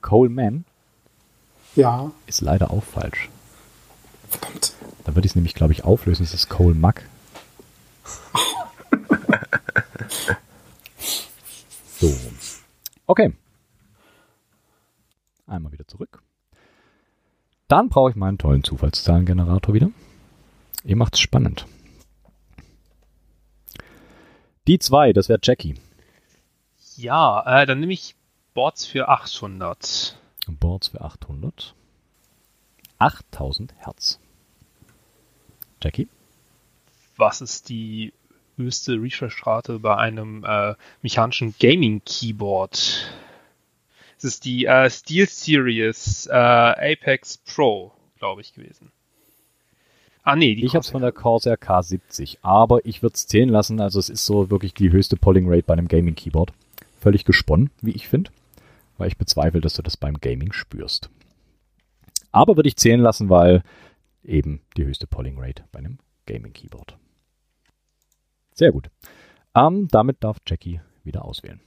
Coleman 0.01 0.65
Ja, 1.75 2.09
ist 2.25 2.41
leider 2.41 2.71
auch 2.71 2.83
falsch. 2.83 3.29
verdammt. 4.27 4.73
Dann 5.03 5.13
würde 5.15 5.27
ich 5.27 5.33
es 5.33 5.35
nämlich, 5.35 5.53
glaube 5.53 5.73
ich, 5.73 5.83
auflösen. 5.83 6.23
Das 6.23 6.33
ist 6.33 6.49
Cole 6.49 6.73
Mack. 6.73 7.07
So. 11.99 12.15
Okay. 13.05 13.33
Einmal 15.45 15.71
wieder 15.71 15.87
zurück. 15.87 16.21
Dann 17.67 17.89
brauche 17.89 18.11
ich 18.11 18.15
meinen 18.15 18.37
tollen 18.37 18.63
Zufallszahlengenerator 18.63 19.73
wieder. 19.73 19.89
Ihr 20.83 20.95
macht's 20.95 21.19
spannend. 21.19 21.65
Die 24.67 24.79
zwei, 24.79 25.13
das 25.13 25.29
wäre 25.29 25.39
Jackie. 25.41 25.75
Ja, 26.95 27.61
äh, 27.61 27.65
dann 27.65 27.79
nehme 27.79 27.93
ich 27.93 28.15
Boards 28.53 28.85
für 28.85 29.07
800. 29.07 30.17
Boards 30.47 30.89
für 30.89 31.01
800. 31.01 31.73
8000 32.99 33.73
Hertz. 33.77 34.19
Jackie? 35.81 36.07
Was 37.17 37.41
ist 37.41 37.69
die 37.69 38.13
höchste 38.57 38.93
Refresh-Rate 39.01 39.79
bei 39.79 39.95
einem 39.95 40.43
äh, 40.43 40.75
mechanischen 41.01 41.55
Gaming-Keyboard? 41.59 43.11
Es 44.17 44.23
ist 44.23 44.45
die 44.45 44.65
äh, 44.65 44.89
Steel 44.89 45.27
Series 45.27 46.27
äh, 46.27 46.33
Apex 46.33 47.37
Pro, 47.37 47.93
glaube 48.17 48.41
ich, 48.41 48.53
gewesen. 48.53 48.91
Ah, 50.23 50.35
nee, 50.35 50.55
die 50.55 50.65
Ich 50.65 50.75
habe 50.75 50.81
es 50.81 50.89
von 50.89 51.01
der 51.01 51.13
Corsair 51.13 51.55
K70, 51.55 52.39
aber 52.41 52.85
ich 52.85 53.01
würde 53.01 53.13
es 53.13 53.27
zählen 53.27 53.47
lassen. 53.47 53.79
Also 53.79 53.99
es 53.99 54.09
ist 54.09 54.25
so 54.25 54.49
wirklich 54.49 54.73
die 54.73 54.91
höchste 54.91 55.15
Polling 55.15 55.47
Rate 55.47 55.63
bei 55.63 55.73
einem 55.73 55.87
Gaming 55.87 56.15
Keyboard. 56.15 56.51
Völlig 56.99 57.23
gesponnen, 57.23 57.69
wie 57.81 57.91
ich 57.91 58.09
finde, 58.09 58.31
weil 58.97 59.07
ich 59.07 59.17
bezweifle, 59.17 59.61
dass 59.61 59.75
du 59.75 59.83
das 59.83 59.95
beim 59.95 60.19
Gaming 60.19 60.51
spürst. 60.51 61.09
Aber 62.33 62.57
würde 62.57 62.67
ich 62.67 62.75
zählen 62.75 62.99
lassen, 62.99 63.29
weil 63.29 63.63
eben 64.23 64.59
die 64.75 64.83
höchste 64.83 65.07
Polling 65.07 65.39
Rate 65.39 65.63
bei 65.71 65.79
einem 65.79 65.99
Gaming 66.25 66.51
Keyboard. 66.51 66.97
Sehr 68.57 68.71
gut. 68.71 68.89
Ähm, 69.55 69.87
damit 69.91 70.23
darf 70.23 70.37
Jackie 70.45 70.81
wieder 71.03 71.23
auswählen. 71.23 71.61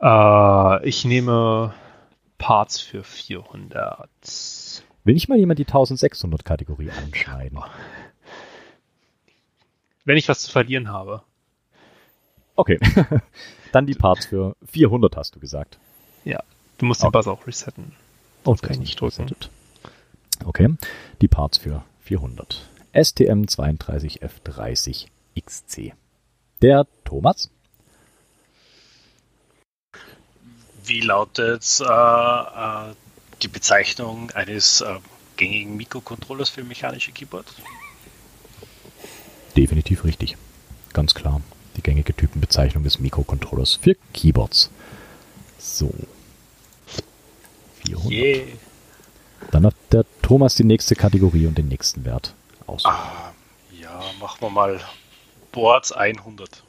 Äh, 0.00 0.88
ich 0.88 1.04
nehme 1.04 1.74
Parts 2.38 2.80
für 2.80 3.02
400. 3.04 4.08
Will 5.04 5.14
nicht 5.14 5.28
mal 5.28 5.38
jemand 5.38 5.58
die 5.58 5.66
1600 5.66 6.44
Kategorie 6.44 6.90
anschneiden? 6.90 7.60
Wenn 10.04 10.16
ich 10.16 10.28
was 10.28 10.42
zu 10.42 10.50
verlieren 10.52 10.88
habe. 10.88 11.22
Okay. 12.54 12.78
Dann 13.72 13.86
die 13.86 13.94
Parts 13.94 14.26
für 14.26 14.56
400 14.66 15.16
hast 15.16 15.34
du 15.34 15.40
gesagt. 15.40 15.78
Du 16.78 16.84
musst 16.84 17.02
den 17.02 17.06
Okay. 17.06 17.12
Buzz 17.18 17.26
auch 17.26 17.46
resetten. 17.46 17.92
Oh, 18.44 18.54
kann 18.54 18.72
ich 18.72 18.78
nicht 18.80 19.00
drücken. 19.00 19.22
resettet. 19.22 19.50
Okay, 20.44 20.74
die 21.22 21.28
Parts 21.28 21.56
für 21.56 21.82
400. 22.00 22.68
STM 22.96 23.42
32F30 23.42 25.08
XC. 25.38 25.92
Der 26.62 26.86
Thomas? 27.04 27.50
Wie 30.82 31.00
lautet 31.00 31.80
äh, 31.80 31.84
äh, 31.84 32.94
die 33.42 33.48
Bezeichnung 33.48 34.30
eines 34.30 34.80
äh, 34.80 34.94
gängigen 35.36 35.76
Mikrocontrollers 35.76 36.48
für 36.48 36.64
mechanische 36.64 37.12
Keyboards? 37.12 37.56
Definitiv 39.54 40.04
richtig. 40.04 40.38
Ganz 40.94 41.14
klar. 41.14 41.42
Die 41.76 41.82
gängige 41.82 42.14
Typenbezeichnung 42.14 42.82
des 42.82 42.98
Mikrocontrollers 42.98 43.74
für 43.74 43.94
Keyboards. 44.14 44.70
So. 45.58 45.92
400. 47.84 48.10
Yeah. 48.10 48.46
Dann 49.50 49.66
hat 49.66 49.74
der 49.92 50.06
Thomas 50.22 50.54
die 50.54 50.64
nächste 50.64 50.94
Kategorie 50.94 51.46
und 51.46 51.58
den 51.58 51.68
nächsten 51.68 52.06
Wert 52.06 52.32
aus. 52.66 52.84
Ah, 52.84 53.32
ja, 53.70 54.00
machen 54.20 54.40
wir 54.40 54.50
mal 54.50 54.80
Boards 55.52 55.92
100. 55.92 56.62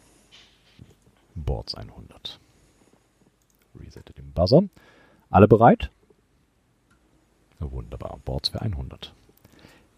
Boards 1.35 1.75
100. 1.75 2.39
Resette 3.79 4.13
den 4.13 4.31
Buzzer. 4.31 4.63
Alle 5.29 5.47
bereit? 5.47 5.89
Wunderbar. 7.59 8.19
Boards 8.23 8.49
für 8.49 8.61
100. 8.61 9.13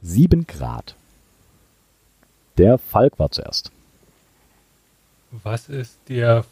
7 0.01 0.47
Grad. 0.47 0.95
Der 2.57 2.77
Falk 2.77 3.19
war 3.19 3.31
zuerst. 3.31 3.71
Was 5.31 5.69
ist 5.69 5.97
der 6.07 6.45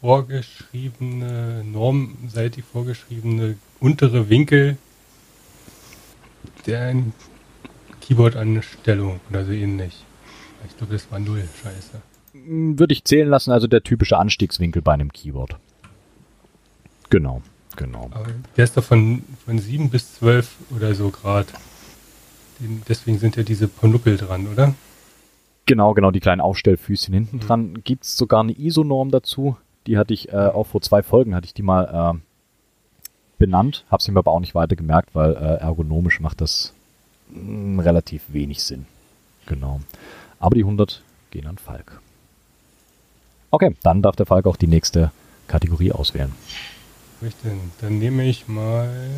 vorgeschriebene, 0.00 1.64
normseitig 1.64 2.64
vorgeschriebene 2.64 3.58
untere 3.80 4.28
Winkel 4.28 4.78
der 6.66 6.94
Keyboard-Anstellung 8.00 9.20
oder 9.30 9.44
so 9.44 9.52
ähnlich? 9.52 10.04
Ich 10.68 10.76
glaube, 10.76 10.92
das 10.94 11.10
war 11.10 11.18
null. 11.18 11.42
Scheiße. 11.62 12.00
Hm, 12.32 12.78
Würde 12.78 12.92
ich 12.92 13.04
zählen 13.04 13.28
lassen, 13.28 13.50
also 13.52 13.66
der 13.66 13.82
typische 13.82 14.18
Anstiegswinkel 14.18 14.82
bei 14.82 14.92
einem 14.92 15.12
Keyboard. 15.12 15.56
Genau, 17.08 17.42
genau. 17.76 18.08
Aber 18.12 18.26
der 18.56 18.64
ist 18.64 18.76
doch 18.76 18.84
von, 18.84 19.24
von 19.44 19.58
7 19.58 19.90
bis 19.90 20.14
12 20.14 20.48
oder 20.76 20.94
so 20.94 21.10
Grad. 21.10 21.46
Deswegen 22.88 23.18
sind 23.18 23.36
ja 23.36 23.42
diese 23.42 23.68
Ponuckel 23.68 24.16
dran, 24.16 24.46
oder? 24.46 24.74
Genau, 25.66 25.94
genau, 25.94 26.10
die 26.10 26.20
kleinen 26.20 26.40
Aufstellfüßchen 26.40 27.14
hinten 27.14 27.36
Mhm. 27.36 27.40
dran. 27.40 27.74
Gibt 27.84 28.04
es 28.04 28.16
sogar 28.16 28.40
eine 28.40 28.52
ISO-Norm 28.52 29.10
dazu. 29.10 29.56
Die 29.86 29.96
hatte 29.98 30.12
ich 30.12 30.28
äh, 30.32 30.36
auch 30.36 30.66
vor 30.66 30.82
zwei 30.82 31.02
Folgen, 31.02 31.34
hatte 31.34 31.46
ich 31.46 31.54
die 31.54 31.62
mal 31.62 32.14
äh, 32.14 32.18
benannt. 33.38 33.86
Habe 33.90 34.02
sie 34.02 34.12
mir 34.12 34.18
aber 34.18 34.32
auch 34.32 34.40
nicht 34.40 34.54
weiter 34.54 34.76
gemerkt, 34.76 35.14
weil 35.14 35.32
äh, 35.32 35.56
ergonomisch 35.60 36.20
macht 36.20 36.40
das 36.42 36.74
mh, 37.32 37.82
relativ 37.82 38.22
wenig 38.28 38.62
Sinn. 38.62 38.86
Genau. 39.46 39.80
Aber 40.38 40.54
die 40.54 40.62
100 40.62 41.02
gehen 41.30 41.46
an 41.46 41.58
Falk. 41.58 42.00
Okay, 43.50 43.74
dann 43.82 44.02
darf 44.02 44.16
der 44.16 44.26
Falk 44.26 44.46
auch 44.46 44.56
die 44.56 44.66
nächste 44.68 45.10
Kategorie 45.48 45.92
auswählen. 45.92 46.32
Richtig. 47.22 47.52
Dann 47.80 47.98
nehme 47.98 48.24
ich 48.24 48.48
mal 48.48 49.10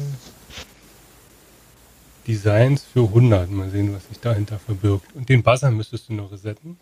Designs 2.26 2.84
für 2.84 3.04
100. 3.04 3.50
Mal 3.50 3.70
sehen, 3.70 3.94
was 3.94 4.08
sich 4.08 4.18
dahinter 4.20 4.58
verbirgt. 4.58 5.14
Und 5.14 5.28
den 5.28 5.42
Buzzer 5.42 5.70
müsstest 5.70 6.08
du 6.08 6.14
noch 6.14 6.32
resetten. 6.32 6.78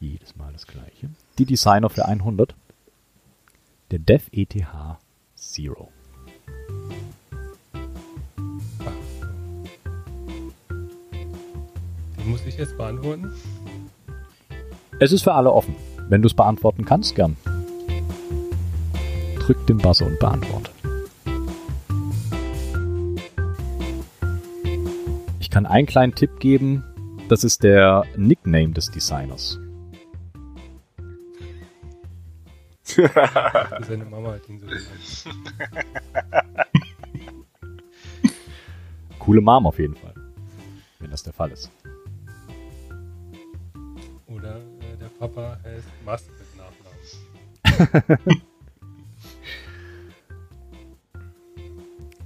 Jedes 0.00 0.36
Mal 0.36 0.52
das 0.52 0.66
gleiche. 0.66 1.10
Die 1.38 1.46
Designer 1.46 1.90
für 1.90 2.04
100. 2.06 2.54
Der 3.90 3.98
Dev 3.98 4.28
ETH 4.32 4.54
Zero. 5.34 5.90
Muss 12.26 12.44
ich 12.46 12.56
jetzt 12.56 12.76
beantworten. 12.76 13.32
Es 15.00 15.12
ist 15.12 15.22
für 15.22 15.32
alle 15.32 15.52
offen. 15.52 15.74
Wenn 16.08 16.22
du 16.22 16.26
es 16.26 16.34
beantworten 16.34 16.84
kannst, 16.84 17.14
gern. 17.14 17.36
Drück 19.38 19.66
den 19.66 19.78
Buzzer 19.78 20.06
und 20.06 20.18
beantworte. 20.18 20.70
Ich 25.40 25.50
kann 25.50 25.66
einen 25.66 25.86
kleinen 25.86 26.14
Tipp 26.14 26.40
geben. 26.40 26.84
Das 27.28 27.44
ist 27.44 27.62
der 27.62 28.04
Nickname 28.16 28.70
des 28.70 28.90
Designers. 28.90 29.58
Seine 33.86 34.04
Mama 34.04 34.32
hat 34.34 34.48
ihn 34.48 34.60
so 34.60 34.66
genannt. 34.66 34.84
Coole 39.18 39.40
Mom 39.40 39.66
auf 39.66 39.78
jeden 39.78 39.96
Fall. 39.96 40.14
Wenn 41.00 41.10
das 41.10 41.22
der 41.22 41.32
Fall 41.32 41.50
ist. 41.50 41.70
aber 45.24 45.58
er 45.64 45.82
Mast 46.04 46.28
mit 46.38 46.46
Nachnamen. 47.74 48.42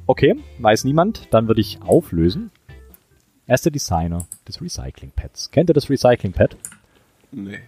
okay, 0.07 0.37
weiß 0.59 0.85
niemand. 0.85 1.33
Dann 1.33 1.47
würde 1.47 1.61
ich 1.61 1.81
auflösen. 1.83 2.50
Er 3.47 3.55
ist 3.55 3.64
der 3.64 3.73
Designer 3.73 4.26
des 4.47 4.61
Recycling 4.61 5.12
Pads. 5.12 5.50
Kennt 5.52 5.71
ihr 5.71 5.75
das 5.75 5.88
Recycling 5.88 6.33
Pad? 6.33 6.57
Nee. 7.31 7.61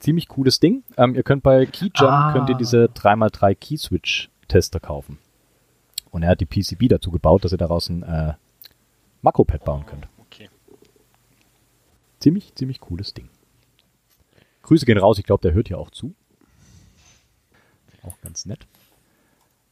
Ziemlich 0.00 0.28
cooles 0.28 0.58
Ding. 0.60 0.82
Ähm, 0.96 1.14
ihr 1.14 1.22
könnt 1.22 1.42
bei 1.42 1.66
Keyjump 1.66 2.10
ah. 2.10 2.32
könnt 2.32 2.48
ihr 2.48 2.56
diese 2.56 2.86
3x3 2.86 3.54
Key 3.54 3.76
Switch 3.76 4.30
Tester 4.48 4.80
kaufen. 4.80 5.18
Und 6.10 6.22
er 6.22 6.30
hat 6.30 6.40
die 6.40 6.46
PCB 6.46 6.88
dazu 6.88 7.10
gebaut, 7.10 7.44
dass 7.44 7.52
ihr 7.52 7.58
daraus 7.58 7.90
ein 7.90 8.02
äh, 8.02 8.32
Makropad 9.20 9.62
bauen 9.64 9.84
könnt. 9.86 10.08
Okay. 10.18 10.48
Ziemlich, 12.18 12.54
ziemlich 12.54 12.80
cooles 12.80 13.12
Ding. 13.14 13.28
Grüße 14.70 14.86
gehen 14.86 14.98
raus, 14.98 15.18
ich 15.18 15.24
glaube, 15.24 15.42
der 15.42 15.52
hört 15.52 15.66
hier 15.66 15.80
auch 15.80 15.90
zu. 15.90 16.14
Auch 18.04 18.14
ganz 18.22 18.46
nett. 18.46 18.68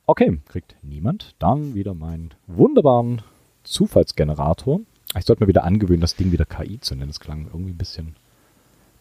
Okay, 0.06 0.40
kriegt 0.48 0.74
niemand. 0.82 1.36
Dann 1.38 1.76
wieder 1.76 1.94
meinen 1.94 2.34
wunderbaren 2.48 3.22
Zufallsgenerator. 3.62 4.80
Ich 5.16 5.24
sollte 5.24 5.40
mir 5.44 5.46
wieder 5.46 5.62
angewöhnen, 5.62 6.00
das 6.00 6.16
Ding 6.16 6.32
wieder 6.32 6.46
KI 6.46 6.80
zu 6.80 6.96
nennen. 6.96 7.10
Das 7.10 7.20
klang 7.20 7.46
irgendwie 7.46 7.70
ein 7.70 7.78
bisschen, 7.78 8.16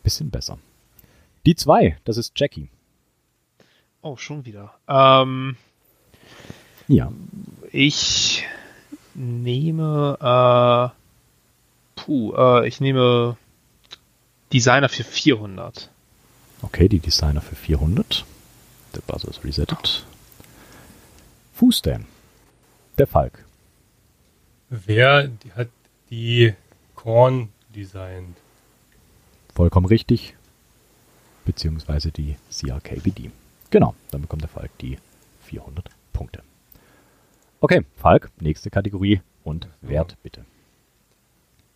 bisschen 0.04 0.30
besser. 0.30 0.60
Die 1.48 1.56
zwei, 1.56 1.98
das 2.04 2.18
ist 2.18 2.39
Jackie. 2.39 2.70
Oh, 4.04 4.18
schon 4.18 4.46
wieder. 4.46 4.75
Ähm, 4.88 5.56
Ja, 6.88 7.12
ich 7.72 8.46
nehme, 9.16 10.94
äh, 10.94 12.00
puh, 12.00 12.36
äh, 12.36 12.68
ich 12.68 12.82
nehme 12.82 13.36
Designer 14.54 14.89
für 14.89 15.04
400. 15.04 15.89
okay, 16.62 16.88
die 16.88 17.00
Designer 17.00 17.42
für 17.42 17.56
400. 17.56 18.25
Der 18.96 19.01
Buzzer 19.01 19.30
ist 19.30 19.44
resettet. 19.44 20.06
Fußdan. 21.56 22.06
Der 22.98 23.08
Falk. 23.08 23.44
Wer 24.70 25.27
die, 25.27 25.51
hat 25.54 25.70
die 26.10 26.54
Korn 26.96 27.50
designt? 27.75 28.38
Vollkommen 29.54 29.86
richtig. 29.86 30.36
Beziehungsweise 31.46 32.12
die 32.12 32.36
CRKBD. 32.51 33.32
Genau, 33.70 33.96
dann 34.12 34.22
bekommt 34.22 34.42
der 34.44 34.50
Falk 34.50 34.75
die 34.80 34.98
400 35.46 35.89
Punkte. 36.13 36.42
Okay, 37.60 37.84
Falk, 37.98 38.30
nächste 38.39 38.70
Kategorie 38.70 39.22
und 39.44 39.68
Wert 39.82 40.16
bitte. 40.24 40.46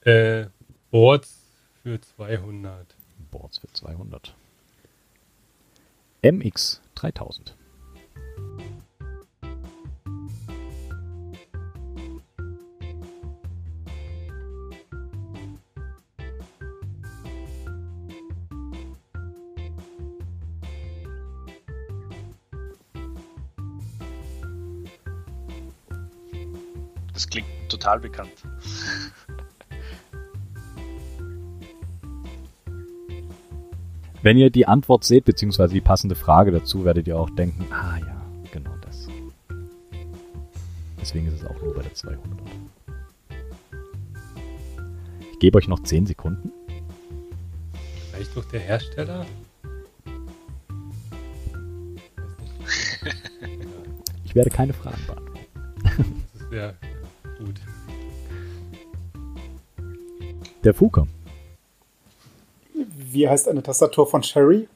Äh, 0.01 0.47
Boards 0.89 1.40
für 1.83 1.99
200. 1.99 2.95
Boards 3.31 3.59
für 3.59 3.67
200. 3.71 4.35
MX 6.23 6.81
3000. 6.95 7.55
Das 27.13 27.27
klingt 27.27 27.47
total 27.69 27.99
bekannt. 27.99 28.31
Wenn 34.23 34.37
ihr 34.37 34.51
die 34.51 34.67
Antwort 34.67 35.03
seht, 35.03 35.25
beziehungsweise 35.25 35.73
die 35.73 35.81
passende 35.81 36.13
Frage 36.13 36.51
dazu, 36.51 36.85
werdet 36.85 37.07
ihr 37.07 37.17
auch 37.17 37.31
denken, 37.31 37.65
ah 37.71 37.97
ja, 37.97 38.21
genau 38.51 38.75
das. 38.81 39.07
Deswegen 40.99 41.27
ist 41.27 41.41
es 41.41 41.45
auch 41.45 41.59
nur 41.59 41.73
bei 41.73 41.81
der 41.81 41.93
200. 41.93 42.21
Ich 45.31 45.39
gebe 45.39 45.57
euch 45.57 45.67
noch 45.67 45.81
10 45.81 46.05
Sekunden. 46.05 46.51
Vielleicht 48.11 48.37
doch 48.37 48.45
der 48.45 48.59
Hersteller? 48.59 49.25
Ich 54.23 54.35
werde 54.35 54.51
keine 54.51 54.73
Fragen 54.73 55.01
beantworten. 55.07 55.39
Das 56.33 56.41
ist 56.43 56.53
ja 56.53 56.73
gut. 57.39 57.59
Der 60.63 60.75
Fuker. 60.75 61.07
Wie 63.13 63.27
heißt 63.27 63.49
eine 63.49 63.61
Tastatur 63.61 64.07
von 64.07 64.23
Sherry? 64.23 64.69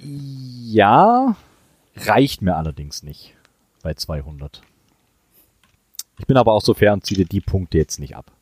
Ja, 0.00 1.36
reicht 1.94 2.42
mir 2.42 2.56
allerdings 2.56 3.04
nicht 3.04 3.34
bei 3.82 3.94
200. 3.94 4.62
Ich 6.18 6.26
bin 6.26 6.36
aber 6.36 6.52
auch 6.52 6.60
so 6.60 6.74
fair 6.74 6.92
und 6.92 7.06
ziehe 7.06 7.24
die 7.24 7.40
Punkte 7.40 7.78
jetzt 7.78 8.00
nicht 8.00 8.16
ab. 8.16 8.32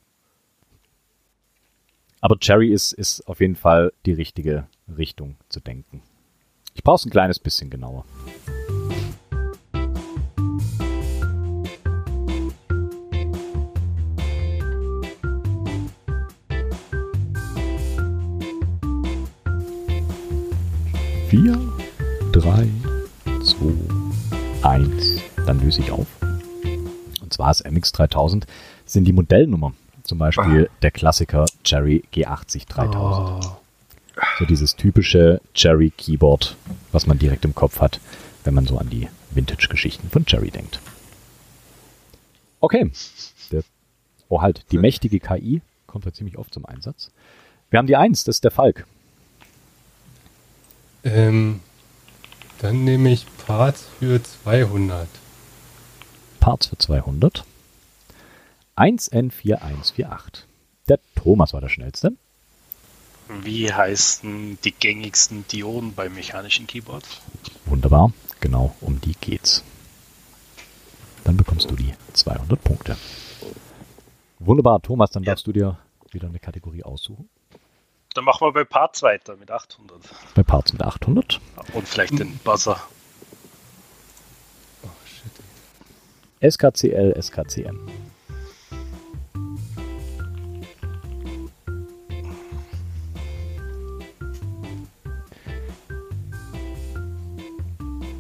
Aber 2.23 2.39
Cherry 2.39 2.73
ist, 2.73 2.93
ist 2.93 3.29
auf 3.29 3.41
jeden 3.41 3.57
Fall 3.57 3.93
die 4.07 4.15
richtige 4.15 4.67
Richtung 4.97 5.37
zu 5.51 5.61
denken. 5.61 6.03
Ich 6.75 6.83
brauche 6.83 6.97
es 6.97 7.05
ein 7.05 7.11
kleines 7.11 7.39
bisschen 7.39 7.69
genauer. 7.69 8.07
Vier, 21.37 21.61
drei, 22.33 22.67
zwei, 23.45 24.67
eins. 24.67 25.21
Dann 25.45 25.61
löse 25.61 25.83
ich 25.83 25.91
auf. 25.91 26.07
Und 26.23 27.31
zwar 27.31 27.51
ist 27.51 27.67
MX3000 27.67 28.45
sind 28.87 29.05
die 29.05 29.13
Modellnummer. 29.13 29.75
Zum 30.03 30.17
Beispiel 30.17 30.71
der 30.81 30.91
Klassiker 30.93 31.45
Cherry 31.63 32.05
G80 32.15 32.67
3000. 32.69 33.45
Oh, 33.45 33.57
So 34.39 34.47
dieses 34.47 34.77
typische 34.77 35.43
Cherry 35.53 35.91
Keyboard, 35.91 36.57
was 36.91 37.07
man 37.07 37.19
direkt 37.19 37.45
im 37.45 37.55
Kopf 37.55 37.81
hat, 37.83 38.01
wenn 38.45 38.55
man 38.55 38.67
so 38.67 38.79
an 38.79 38.89
die 38.89 39.07
Vintage-Geschichten 39.33 40.09
von 40.09 40.25
Cherry 40.25 40.51
denkt. 40.51 40.81
Okay. 42.61 42.91
Der, 43.53 43.63
oh 44.31 44.41
halt, 44.41 44.65
die 44.73 44.79
mächtige 44.79 45.21
KI 45.21 45.61
kommt 45.87 46.07
da 46.07 46.15
ziemlich 46.15 46.39
oft 46.39 46.55
zum 46.55 46.65
Einsatz. 46.65 47.11
Wir 47.69 47.79
haben 47.79 47.89
die 47.89 47.97
Eins, 47.97 48.25
das 48.25 48.37
ist 48.37 48.45
der 48.45 48.53
Falk. 48.53 48.87
Ähm, 51.07 51.61
dann 52.59 52.85
nehme 52.85 53.11
ich 53.13 53.27
Parts 53.47 53.85
für 54.01 54.21
200. 54.23 55.07
Parts 56.41 56.67
für 56.67 56.79
200. 56.79 57.45
1N4148. 58.77 60.43
Der 60.89 60.99
Thomas 61.15 61.53
war 61.53 61.61
der 61.61 61.69
schnellste. 61.69 62.13
Wie 63.29 63.73
heißen 63.73 64.59
die 64.65 64.73
gängigsten 64.73 65.47
Dioden 65.49 65.95
bei 65.95 66.09
mechanischen 66.09 66.67
Keyboards? 66.67 67.09
Wunderbar. 67.65 68.13
Genau, 68.41 68.75
um 68.81 69.01
die 69.01 69.15
geht's. 69.21 69.63
Dann 71.25 71.37
bekommst 71.37 71.71
du 71.71 71.77
die 71.77 71.95
200 72.13 72.63
Punkte. 72.63 72.97
Wunderbar, 74.39 74.81
Thomas, 74.83 75.11
dann 75.11 75.23
Ja. 75.25 75.33
darfst 75.33 75.47
du 75.47 75.53
dir 75.53 75.79
wieder 76.11 76.29
eine 76.29 76.39
Kategorie 76.39 76.83
aussuchen. 76.85 77.29
Dann 78.17 78.25
machen 78.25 78.47
wir 78.47 78.53
bei 78.53 78.65
Parts 78.65 79.03
weiter 79.03 79.37
mit 79.37 79.51
800. 79.51 80.01
Bei 80.35 80.43
Parts 80.43 80.73
mit 80.73 80.81
800. 80.81 81.39
Und 81.75 81.87
vielleicht 81.87 82.19
den 82.19 82.39
Buzzer. 82.39 82.81
Oh 84.83 84.89
shit. 85.05 86.51
SKCL, 86.51 87.15
SKCM. 87.21 87.79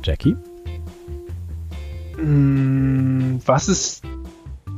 Jackie? 0.02 0.36
Mm, 2.18 3.38
Was 3.46 3.68
ist 3.68 4.02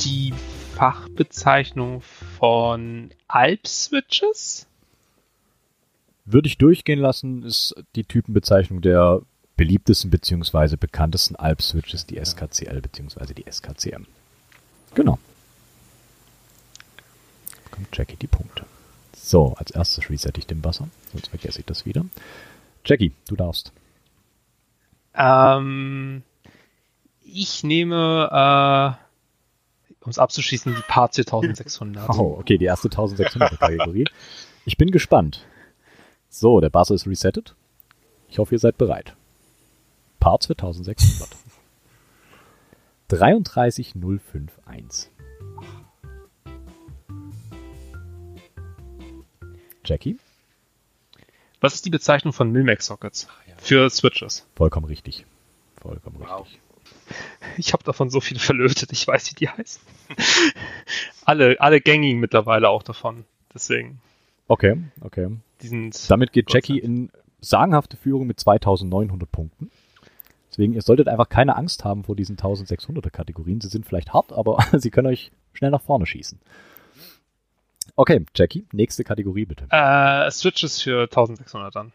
die 0.01 0.33
Fachbezeichnung 0.77 2.03
von 2.39 3.11
Alp-Switches? 3.27 4.68
Würde 6.31 6.47
ich 6.47 6.59
durchgehen 6.59 6.99
lassen, 6.99 7.43
ist 7.43 7.75
die 7.97 8.05
Typenbezeichnung 8.05 8.83
der 8.83 9.23
beliebtesten 9.57 10.11
bzw. 10.11 10.77
bekanntesten 10.77 11.37
Alp-Switches 11.37 12.05
die 12.05 12.23
SKCL 12.23 12.83
bzw. 12.83 13.33
die 13.33 13.51
SKCM. 13.51 14.05
Genau. 14.95 15.19
Kommt 17.71 17.89
Jackie 17.97 18.17
die 18.17 18.27
Punkte. 18.27 18.67
So, 19.17 19.55
als 19.57 19.71
erstes 19.71 20.11
resette 20.11 20.39
ich 20.39 20.47
den 20.47 20.61
Buzzer, 20.61 20.89
sonst 21.13 21.29
vergesse 21.29 21.61
ich 21.61 21.65
das 21.65 21.87
wieder. 21.87 22.05
Jackie, 22.85 23.13
du 23.27 23.35
darfst. 23.35 23.73
Ähm, 25.15 26.23
ich 27.25 27.65
nehme, 27.65 28.29
äh, 28.31 30.05
um 30.05 30.11
es 30.11 30.19
abzuschließen, 30.19 30.75
die 30.75 30.83
Part 30.89 31.15
4600. 31.15 32.07
Oh, 32.19 32.37
okay, 32.39 32.59
die 32.59 32.67
erste 32.67 32.89
1600 32.89 33.59
Kategorie. 33.59 34.05
Ich 34.67 34.77
bin 34.77 34.91
gespannt. 34.91 35.47
So, 36.29 36.61
der 36.61 36.71
Buzzer 36.71 36.95
ist 36.95 37.07
resettet. 37.07 37.55
Ich 38.29 38.39
hoffe, 38.39 38.55
ihr 38.55 38.59
seid 38.59 38.79
bereit. 38.79 39.15
Parts 40.21 40.47
für 40.47 40.53
1600. 40.53 41.29
33051. 43.09 45.11
Jackie? 49.85 50.19
Was 51.61 51.75
ist 51.75 51.85
die 51.87 51.91
Bezeichnung 51.91 52.33
von 52.33 52.53
Milmax-Sockets 52.53 53.27
für 53.57 53.89
Switches? 53.91 54.47
Vollkommen 54.55 54.87
richtig. 54.87 55.25
Vollkommen 55.81 56.21
Wow. 56.21 56.43
richtig. 56.43 56.61
Ich 57.57 57.73
habe 57.73 57.83
davon 57.85 58.11
so 58.11 58.21
viele 58.21 58.39
verlötet, 58.41 58.93
ich 58.93 59.07
weiß, 59.07 59.31
wie 59.31 59.35
die 59.35 59.49
heißen. 59.49 59.81
alle, 61.25 61.57
alle 61.61 61.81
gängigen 61.81 62.21
mittlerweile 62.21 62.69
auch 62.69 62.83
davon. 62.83 63.25
Deswegen, 63.55 64.01
Okay, 64.47 64.83
okay. 65.03 65.29
Die 65.59 65.69
sind. 65.69 66.11
Damit 66.11 66.33
geht 66.33 66.53
Jackie 66.53 66.79
in 66.79 67.11
sagenhafte 67.41 67.97
Führung 67.97 68.27
mit 68.27 68.41
2900 68.41 69.31
Punkten. 69.31 69.71
Deswegen, 70.51 70.73
ihr 70.73 70.83
solltet 70.83 71.09
einfach 71.09 71.29
keine 71.29 71.57
Angst 71.57 71.85
haben 71.85 72.05
vor 72.05 72.17
diesen 72.17 72.37
1600er 72.37 73.11
Kategorien. 73.11 73.61
Sie 73.61 73.69
sind 73.69 73.87
vielleicht 73.87 74.13
hart, 74.13 74.33
aber 74.33 74.59
sie 74.79 74.91
können 74.91 75.09
euch 75.09 75.31
schnell 75.53 75.71
nach 75.71 75.83
vorne 75.83 76.07
schießen. 76.07 76.41
Okay, 77.97 78.25
Jackie, 78.35 78.67
nächste 78.73 79.05
Kategorie 79.05 79.45
bitte. 79.45 79.67
Äh, 79.71 80.31
Switches 80.31 80.81
für 80.81 81.03
1600 81.03 81.75
dann. 81.75 81.93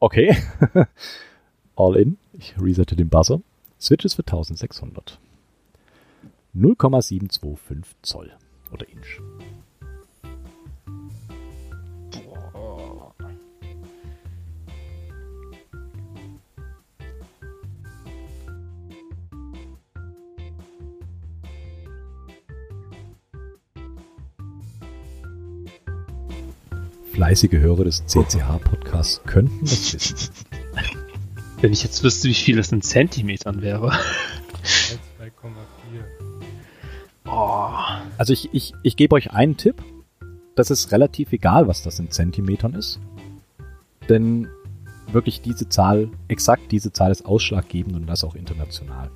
Okay. 0.00 0.36
All 1.76 1.96
in. 1.96 2.18
Ich 2.32 2.54
resette 2.60 2.96
den 2.96 3.08
Buzzer. 3.08 3.40
Switches 3.80 4.14
für 4.14 4.22
1600. 4.22 5.18
0,725 6.54 7.96
Zoll 8.02 8.32
oder 8.72 8.88
Inch. 8.88 9.20
Fleißige 27.18 27.54
Hörer 27.54 27.82
des 27.82 28.06
CCH-Podcasts 28.06 29.22
könnten 29.26 29.58
das 29.62 29.92
wissen. 29.92 30.30
Wenn 31.60 31.72
ich 31.72 31.82
jetzt 31.82 32.04
wüsste, 32.04 32.28
wie 32.28 32.34
viel 32.34 32.60
es 32.60 32.70
in 32.70 32.80
Zentimetern 32.80 33.60
wäre. 33.60 33.90
2,4. 33.90 33.98
Oh. 37.26 37.70
Also 38.18 38.32
ich, 38.32 38.50
ich, 38.54 38.72
ich 38.84 38.94
gebe 38.94 39.16
euch 39.16 39.32
einen 39.32 39.56
Tipp. 39.56 39.82
Das 40.54 40.70
ist 40.70 40.92
relativ 40.92 41.32
egal, 41.32 41.66
was 41.66 41.82
das 41.82 41.98
in 41.98 42.12
Zentimetern 42.12 42.74
ist. 42.74 43.00
Denn 44.08 44.46
wirklich 45.10 45.40
diese 45.40 45.68
Zahl, 45.68 46.10
exakt 46.28 46.70
diese 46.70 46.92
Zahl 46.92 47.10
ist 47.10 47.26
ausschlaggebend 47.26 47.96
und 47.96 48.06
das 48.06 48.22
auch 48.22 48.36
international. 48.36 49.10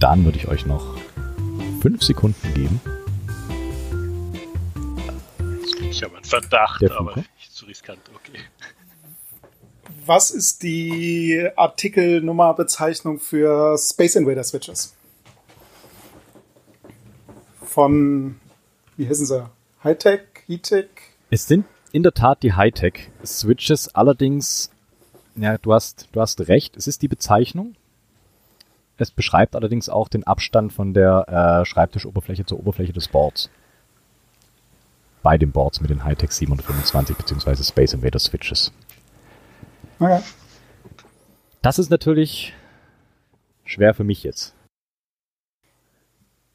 Dann 0.00 0.24
würde 0.24 0.38
ich 0.38 0.48
euch 0.48 0.64
noch 0.64 0.96
fünf 1.88 2.02
Sekunden 2.02 2.52
geben. 2.52 2.80
Ich 5.90 6.02
habe 6.02 6.16
einen 6.16 6.24
Verdacht, 6.24 6.84
aber 6.90 7.16
nicht 7.16 7.54
zu 7.54 7.64
riskant. 7.64 8.00
Okay. 8.14 8.40
Was 10.04 10.30
ist 10.30 10.62
die 10.62 11.48
Artikelnummerbezeichnung 11.56 13.18
für 13.18 13.78
Space 13.78 14.16
Invader 14.16 14.44
Switches? 14.44 14.94
Von, 17.62 18.38
wie 18.98 19.08
heißen 19.08 19.24
sie? 19.24 19.48
Hightech, 19.82 20.20
Heatech? 20.46 20.90
Es 21.30 21.46
sind 21.46 21.64
in 21.92 22.02
der 22.02 22.12
Tat 22.12 22.42
die 22.42 22.52
Hightech-Switches, 22.52 23.94
allerdings, 23.94 24.70
ja, 25.36 25.56
du 25.56 25.72
hast, 25.72 26.08
du 26.12 26.20
hast 26.20 26.48
recht, 26.48 26.76
es 26.76 26.86
ist 26.86 27.00
die 27.00 27.08
Bezeichnung. 27.08 27.76
Es 29.00 29.12
beschreibt 29.12 29.54
allerdings 29.54 29.88
auch 29.88 30.08
den 30.08 30.24
Abstand 30.24 30.72
von 30.72 30.92
der 30.92 31.60
äh, 31.60 31.64
Schreibtischoberfläche 31.64 32.44
zur 32.44 32.58
Oberfläche 32.58 32.92
des 32.92 33.06
Boards. 33.06 33.48
Bei 35.22 35.38
den 35.38 35.52
Boards 35.52 35.80
mit 35.80 35.90
den 35.90 36.04
Hightech 36.04 36.32
725 36.32 37.16
bzw. 37.16 37.62
Space 37.62 37.92
Invader 37.92 38.18
Switches. 38.18 38.72
Okay. 40.00 40.20
Das 41.62 41.78
ist 41.78 41.90
natürlich 41.90 42.54
schwer 43.64 43.94
für 43.94 44.04
mich 44.04 44.24
jetzt. 44.24 44.54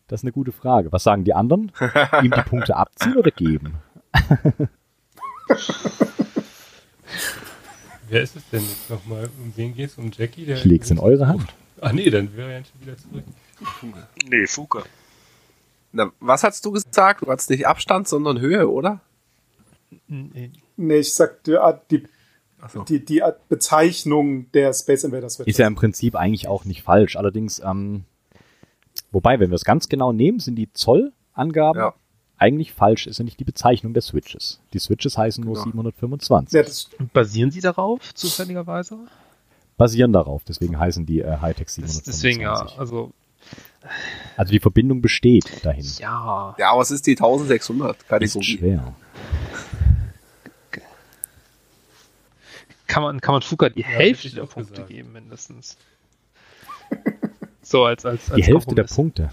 Das 0.08 0.20
ist 0.20 0.26
eine 0.26 0.34
gute 0.34 0.52
Frage. 0.52 0.92
Was 0.92 1.04
sagen 1.04 1.24
die 1.24 1.34
anderen? 1.34 1.72
Ihm 2.22 2.32
die 2.32 2.42
Punkte 2.42 2.76
abziehen 2.76 3.16
oder 3.16 3.32
geben? 3.32 3.76
Wer 8.10 8.22
ist 8.22 8.36
es 8.36 8.50
denn 8.50 8.62
jetzt 8.62 8.90
nochmal? 8.90 9.30
Um 9.42 9.54
wen 9.56 9.74
geht's? 9.74 9.98
Um 9.98 10.12
Jackie? 10.12 10.46
Der 10.46 10.58
Ich 10.58 10.66
leg's 10.66 10.92
in 10.92 11.00
eure 11.00 11.28
Hand. 11.28 11.54
Ach 11.84 11.92
nee, 11.92 12.10
dann 12.10 12.36
wäre 12.36 12.52
er 12.54 12.60
ja 12.60 12.66
schon 12.66 12.82
wieder 12.82 12.98
zurück. 12.98 13.24
Nee, 14.30 14.48
Fuka. 14.48 14.84
Na, 15.92 16.12
was 16.20 16.44
hast 16.44 16.66
du 16.66 16.72
gesagt? 16.72 17.22
Du 17.22 17.28
hattest 17.28 17.50
nicht 17.50 17.68
Abstand, 17.68 18.08
sondern 18.08 18.40
Höhe, 18.40 18.70
oder? 18.70 19.00
Nee, 20.08 20.52
Nee, 20.76 20.98
ich 20.98 21.14
sag 21.14 21.44
die, 21.44 21.56
Art- 21.58 21.90
die, 21.92 22.04
die, 23.06 23.22
Bezeichnung 23.48 24.52
der 24.54 24.74
Space 24.74 25.04
Invader 25.04 25.30
Switches. 25.30 25.54
Ist 25.54 25.60
ja 25.60 25.68
im 25.68 25.76
Prinzip 25.76 26.16
eigentlich 26.16 26.48
auch 26.48 26.66
nicht 26.66 26.82
falsch. 26.82 27.16
Allerdings, 27.16 27.60
ähm, 27.60 28.06
wobei, 29.12 29.40
wenn 29.40 29.52
wir 29.52 29.56
es 29.56 29.66
ganz 29.66 29.90
genau 29.90 30.12
nehmen, 30.12 30.40
sind 30.40 30.56
die 30.56 30.72
Zollangaben 30.74 31.80
Ja. 31.80 31.94
eigentlich 32.38 32.74
falsch. 32.74 33.06
Ist 33.06 33.20
ja 33.20 33.24
nicht 33.26 33.40
die 33.40 33.44
Bezeichnung 33.44 33.94
der 33.94 34.02
Switches. 34.02 34.62
Die 34.74 34.80
Switches 34.80 35.16
heißen 35.18 35.44
nur 35.44 35.54
Genau. 35.54 35.66
725. 35.66 36.90
ja, 37.00 37.06
basieren 37.14 37.52
die 37.52 37.62
darauf, 37.62 38.14
zufälligerweise? 38.16 38.98
Basieren 39.78 40.14
darauf. 40.14 40.44
Deswegen 40.44 40.78
heißen 40.80 41.06
die 41.06 41.22
äh, 41.22 41.38
Hightech 41.42 41.66
Das, 41.68 41.76
725. 41.76 42.06
deswegen 42.14 42.42
ja, 42.42 42.54
also 42.78 43.12
Also 44.38 44.52
die 44.52 44.60
Verbindung 44.60 45.02
besteht 45.02 45.66
dahin. 45.66 45.86
ja. 46.00 46.56
Ja, 46.58 46.72
aber 46.72 46.82
es 46.82 46.92
ist 46.92 47.06
die 47.08 47.12
1600 47.18 47.98
Ist 47.98 48.08
Kategorie. 48.08 48.44
schwer. 48.58 48.94
Kann 52.88 53.02
man, 53.04 53.22
kann 53.22 53.34
man 53.34 53.42
Fuka 53.42 53.70
die 53.70 53.84
hätte 53.84 53.98
Hälfte 54.04 54.30
der 54.30 54.46
Punkte 54.46 54.72
gesagt. 54.74 54.90
geben, 54.90 55.14
mindestens. 55.14 55.78
So, 57.66 57.86
als, 57.86 58.06
als, 58.06 58.30
als 58.30 58.36
Die 58.36 58.44
Hälfte 58.44 58.76
der. 58.76 58.84
Punkte. 58.84 59.32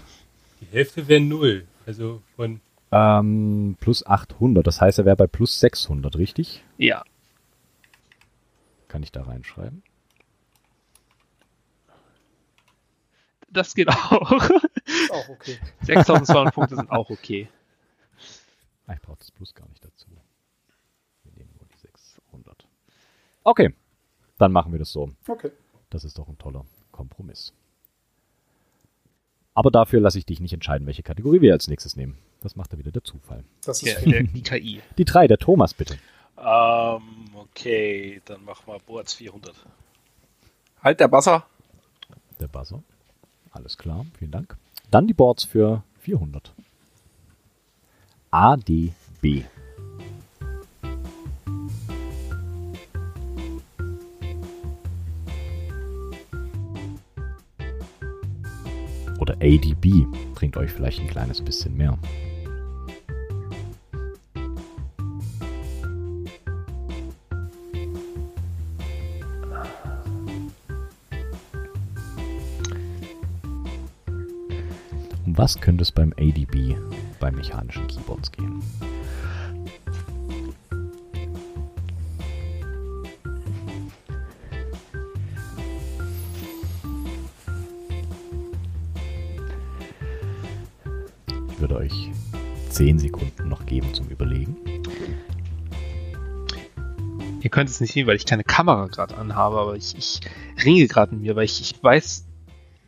Die 0.61 0.67
Hälfte 0.71 1.05
wäre 1.09 1.19
null. 1.19 1.67
Also 1.85 2.21
von 2.37 2.61
Ähm, 2.93 3.75
plus 3.81 4.05
800. 4.05 4.65
Das 4.65 4.79
heißt, 4.79 4.99
er 4.99 5.05
wäre 5.05 5.17
bei 5.17 5.27
plus 5.27 5.59
600, 5.59 6.15
richtig? 6.15 6.63
Ja. 6.77 7.03
Kann 8.87 9.03
ich 9.03 9.11
da 9.11 9.23
reinschreiben? 9.23 9.83
Das 13.51 13.75
geht 13.75 13.89
auch. 13.89 14.31
ist 14.85 15.11
auch 15.11 15.29
okay. 15.29 15.59
6200 15.81 16.53
Punkte 16.53 16.75
sind 16.75 16.91
auch 16.91 17.09
okay. 17.09 17.49
Ich 18.93 19.01
brauche 19.01 19.17
das 19.17 19.31
Plus 19.31 19.53
gar 19.53 19.67
nicht 19.69 19.83
dazu. 19.83 20.07
Wir 21.23 21.31
nehmen 21.33 21.51
nur 21.57 21.67
die 21.67 21.77
600. 21.77 22.67
Okay, 23.43 23.73
dann 24.37 24.51
machen 24.51 24.71
wir 24.71 24.79
das 24.79 24.91
so. 24.91 25.09
Okay. 25.27 25.51
Das 25.89 26.03
ist 26.03 26.17
doch 26.17 26.27
ein 26.27 26.37
toller 26.37 26.65
Kompromiss. 26.91 27.53
Aber 29.53 29.71
dafür 29.71 29.99
lasse 29.99 30.17
ich 30.17 30.25
dich 30.25 30.39
nicht 30.39 30.53
entscheiden, 30.53 30.87
welche 30.87 31.03
Kategorie 31.03 31.41
wir 31.41 31.53
als 31.53 31.67
nächstes 31.67 31.95
nehmen. 31.95 32.17
Das 32.41 32.55
macht 32.55 32.73
da 32.73 32.77
wieder 32.77 32.91
der 32.91 33.03
Zufall. 33.03 33.43
Das 33.63 33.83
ist 33.83 34.05
der, 34.05 34.23
die 34.23 34.41
KI. 34.41 34.81
Die 34.97 35.05
drei, 35.05 35.27
der 35.27 35.37
Thomas 35.37 35.73
bitte. 35.73 35.97
Ähm, 36.37 37.29
okay, 37.35 38.21
dann 38.25 38.43
machen 38.45 38.63
wir 38.65 38.79
Boards 38.79 39.13
400. 39.13 39.55
Halt 40.81 40.99
der 40.99 41.07
Basser. 41.07 41.45
Der 42.39 42.47
Buzzer. 42.47 42.81
Alles 43.51 43.77
klar, 43.77 44.05
vielen 44.17 44.31
Dank. 44.31 44.57
Dann 44.89 45.07
die 45.07 45.13
Boards 45.13 45.43
für 45.43 45.83
400. 45.99 46.53
ADB. 48.31 49.43
Oder 59.19 59.35
ADB 59.35 60.07
bringt 60.33 60.57
euch 60.57 60.71
vielleicht 60.71 60.99
ein 60.99 61.07
kleines 61.07 61.41
bisschen 61.41 61.77
mehr. 61.77 61.97
Um 75.31 75.37
was 75.37 75.61
könnte 75.61 75.83
es 75.83 75.93
beim 75.93 76.13
ADB 76.19 76.75
bei 77.21 77.31
mechanischen 77.31 77.87
Keyboards 77.87 78.33
gehen? 78.33 78.61
Ich 91.49 91.61
würde 91.61 91.77
euch 91.77 92.09
10 92.71 92.99
Sekunden 92.99 93.47
noch 93.47 93.65
geben 93.65 93.93
zum 93.93 94.09
Überlegen. 94.09 94.57
Ihr 97.41 97.49
könnt 97.49 97.69
es 97.69 97.79
nicht 97.79 97.93
sehen, 97.93 98.05
weil 98.05 98.17
ich 98.17 98.25
keine 98.25 98.43
Kamera 98.43 98.87
gerade 98.87 99.15
anhabe, 99.15 99.59
aber 99.59 99.77
ich, 99.77 99.97
ich 99.97 100.19
ringe 100.65 100.87
gerade 100.87 101.15
mit 101.15 101.21
mir, 101.21 101.37
weil 101.37 101.45
ich, 101.45 101.61
ich 101.61 101.81
weiß, 101.81 102.25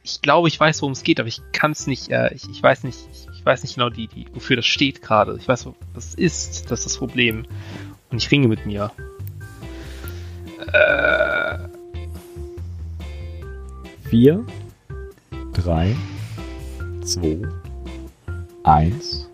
ich 0.04 0.22
glaube, 0.22 0.50
ich 0.50 0.60
weiß, 0.60 0.82
worum 0.82 0.92
es 0.92 1.04
geht, 1.04 1.20
aber 1.20 1.28
ich 1.28 1.42
kann 1.54 1.72
es 1.72 1.88
nicht, 1.88 2.10
äh, 2.10 2.34
ich, 2.34 2.50
ich 2.50 2.62
weiß 2.62 2.84
nicht, 2.84 3.00
ich, 3.12 3.28
ich 3.34 3.46
weiß 3.46 3.64
nicht 3.64 3.76
genau, 3.76 3.90
die, 3.90 4.08
die, 4.08 4.28
wofür 4.34 4.58
das 4.58 4.66
steht 4.66 5.02
gerade. 5.02 5.38
Ich 5.38 5.48
weiß, 5.48 5.70
was 5.94 6.14
ist, 6.14 6.70
das 6.70 6.80
ist 6.80 6.86
das 6.86 6.98
Problem. 6.98 7.46
Und 8.12 8.18
ich 8.18 8.30
ringe 8.30 8.50
mit 8.50 8.66
mir. 8.66 8.92
Äh, 10.74 11.58
4, 14.10 14.46
3, 15.54 15.96
2, 17.04 17.42
1. 18.64 19.30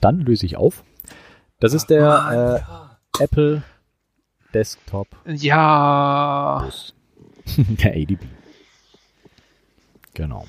Dann 0.00 0.20
löse 0.20 0.46
ich 0.46 0.56
auf. 0.56 0.84
Das 1.58 1.74
ist 1.74 1.86
der 1.90 2.62
äh, 3.18 3.22
Apple 3.22 3.62
Desktop 4.54 5.08
ja. 5.26 6.68
Der 7.56 7.92
ADB. 7.92 8.35
Genau. 10.16 10.46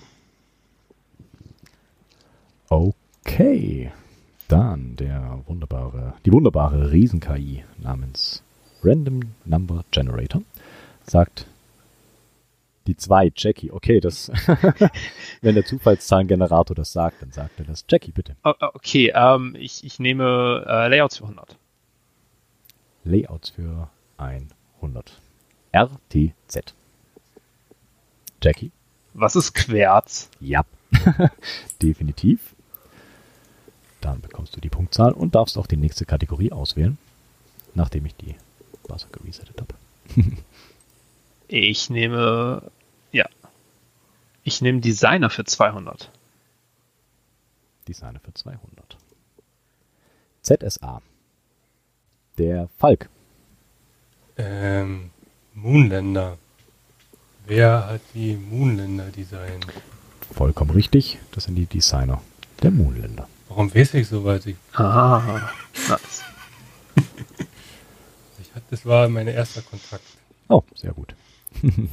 Okay. 2.69 3.91
Dann 4.47 4.95
der 4.95 5.43
wunderbare, 5.45 6.13
die 6.25 6.31
wunderbare 6.31 6.93
Riesen-KI 6.93 7.65
namens 7.77 8.43
Random 8.81 9.19
Number 9.43 9.83
Generator 9.91 10.41
sagt 11.03 11.47
die 12.87 12.95
2, 12.95 13.33
Jackie. 13.35 13.69
Okay, 13.69 13.99
das, 13.99 14.29
wenn 15.41 15.55
der 15.55 15.65
Zufallszahlengenerator 15.65 16.73
das 16.73 16.93
sagt, 16.93 17.21
dann 17.21 17.33
sagt 17.33 17.59
er 17.59 17.65
das. 17.65 17.83
Jackie, 17.89 18.11
bitte. 18.13 18.37
Okay, 18.43 19.11
ähm, 19.13 19.53
ich, 19.59 19.83
ich 19.83 19.99
nehme 19.99 20.63
äh, 20.65 20.87
Layouts 20.87 21.17
für 21.17 21.25
100. 21.25 21.57
Layouts 23.03 23.49
für 23.49 23.89
100. 24.15 25.19
RTZ. 25.73 26.73
Jackie? 28.41 28.71
Was 29.13 29.35
ist 29.35 29.53
Querz? 29.53 30.29
Ja. 30.39 30.63
Definitiv. 31.81 32.55
Dann 34.01 34.21
bekommst 34.21 34.55
du 34.55 34.61
die 34.61 34.69
Punktzahl 34.69 35.11
und 35.11 35.35
darfst 35.35 35.57
auch 35.57 35.67
die 35.67 35.77
nächste 35.77 36.05
Kategorie 36.05 36.51
auswählen, 36.51 36.97
nachdem 37.73 38.05
ich 38.05 38.15
die 38.15 38.35
Buzzer 38.87 39.07
geresettet 39.11 39.59
habe. 39.59 39.75
Ich 41.49 41.89
nehme, 41.89 42.61
ja. 43.13 43.25
Ich 44.43 44.61
nehme 44.61 44.81
Designer 44.81 45.29
für 45.29 45.45
200. 45.45 46.11
Designer 47.87 48.19
für 48.19 48.33
200. 48.33 48.97
ZSA. 50.41 51.01
Der 52.37 52.67
Falk. 52.77 53.09
Ähm, 54.37 55.11
Moonlander. 55.53 56.37
Wer 57.47 57.87
hat 57.87 58.01
die 58.13 58.35
Moonlander 58.35 59.05
designt? 59.05 59.65
Vollkommen 60.33 60.71
richtig. 60.71 61.17
Das 61.31 61.45
sind 61.45 61.55
die 61.55 61.65
Designer 61.65 62.21
der 62.61 62.71
Moonländer. 62.71 63.27
Warum 63.47 63.73
weiß 63.73 63.93
ich 63.93 64.07
sowas? 64.07 64.45
Ich, 64.45 64.57
Ah, 64.73 65.49
nice. 65.87 66.23
ich 68.41 68.53
hatte, 68.53 68.65
das 68.69 68.85
war 68.85 69.07
mein 69.07 69.27
erster 69.27 69.61
Kontakt. 69.61 70.03
Oh, 70.49 70.63
sehr 70.75 70.91
gut. 70.93 71.15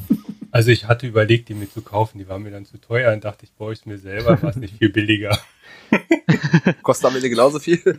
Also 0.51 0.71
ich 0.71 0.87
hatte 0.87 1.09
überlegt, 1.09 1.49
die 1.49 1.55
mir 1.55 1.69
zu 1.69 1.83
kaufen. 1.83 2.19
Die 2.19 2.29
waren 2.29 2.45
mir 2.45 2.53
dann 2.53 2.65
zu 2.65 2.79
teuer 2.81 3.13
und 3.13 3.25
dachte, 3.25 3.45
ich 3.45 3.51
baue 3.55 3.73
es 3.73 3.87
mir 3.87 3.99
selber, 3.99 4.41
war 4.41 4.51
es 4.51 4.55
nicht 4.55 4.79
viel 4.79 4.89
billiger. 4.89 5.37
Kostet 6.85 7.07
am 7.07 7.17
Ende 7.17 7.29
genauso 7.29 7.59
viel. 7.59 7.99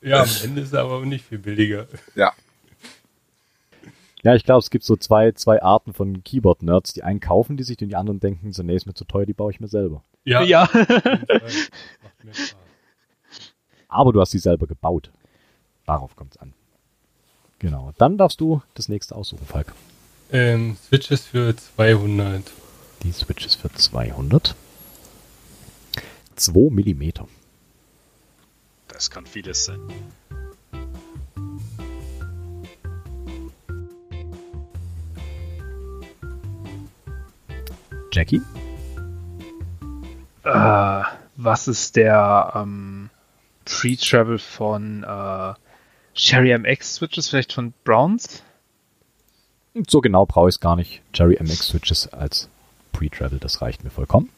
Ja, 0.00 0.22
am 0.22 0.28
Ende 0.44 0.60
ist 0.60 0.68
es 0.68 0.74
aber 0.74 1.04
nicht 1.04 1.24
viel 1.26 1.38
billiger. 1.38 1.88
ja. 2.14 2.32
Ja, 4.22 4.34
ich 4.34 4.44
glaube, 4.44 4.60
es 4.60 4.70
gibt 4.70 4.84
so 4.84 4.96
zwei, 4.96 5.32
zwei 5.32 5.62
Arten 5.62 5.92
von 5.92 6.22
Keyboard-Nerds. 6.22 6.92
Die 6.92 7.02
einen 7.02 7.18
kaufen 7.20 7.56
die 7.56 7.64
sich, 7.64 7.80
und 7.82 7.88
die 7.88 7.96
anderen 7.96 8.20
denken, 8.20 8.52
so, 8.52 8.62
nee, 8.62 8.76
ist 8.76 8.86
mir 8.86 8.94
zu 8.94 9.04
teuer, 9.04 9.26
die 9.26 9.32
baue 9.32 9.50
ich 9.50 9.58
mir 9.60 9.68
selber. 9.68 10.04
Ja, 10.24 10.42
Ja. 10.42 10.68
Aber 13.88 14.12
du 14.12 14.20
hast 14.20 14.30
sie 14.30 14.38
selber 14.38 14.66
gebaut. 14.66 15.10
Darauf 15.86 16.16
kommt 16.16 16.34
es 16.34 16.40
an. 16.40 16.54
Genau. 17.58 17.92
Dann 17.98 18.16
darfst 18.16 18.40
du 18.40 18.62
das 18.74 18.88
nächste 18.88 19.14
aussuchen, 19.14 19.44
Falk. 19.46 19.74
Ähm, 20.32 20.76
Switches 20.82 21.26
für 21.26 21.54
200. 21.54 22.42
Die 23.02 23.12
Switch 23.12 23.44
ist 23.44 23.56
für 23.56 23.70
200. 23.70 24.54
2 26.36 26.70
Millimeter. 26.70 27.28
Das 28.88 29.10
kann 29.10 29.26
vieles 29.26 29.66
sein. 29.66 29.80
Jackie? 38.12 38.42
Äh, 40.44 41.02
was 41.36 41.68
ist 41.68 41.96
der 41.96 42.52
ähm, 42.54 43.10
Pre-Travel 43.64 44.38
von 44.38 45.02
äh, 45.02 45.54
Cherry 46.14 46.56
MX 46.56 46.94
Switches, 46.96 47.28
vielleicht 47.28 47.52
von 47.52 47.72
Browns? 47.84 48.42
So 49.88 50.00
genau 50.02 50.26
brauche 50.26 50.50
ich 50.50 50.56
es 50.56 50.60
gar 50.60 50.76
nicht. 50.76 51.00
Cherry 51.12 51.38
MX 51.40 51.68
Switches 51.68 52.12
als 52.12 52.50
Pre-Travel, 52.92 53.38
das 53.38 53.62
reicht 53.62 53.82
mir 53.82 53.90
vollkommen. 53.90 54.28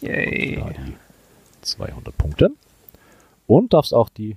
Yay. 0.00 0.56
Da 0.56 0.70
die 0.70 0.96
200 1.62 2.16
Punkte. 2.16 2.50
Und 3.48 3.72
darfst 3.72 3.92
auch 3.92 4.10
die 4.10 4.36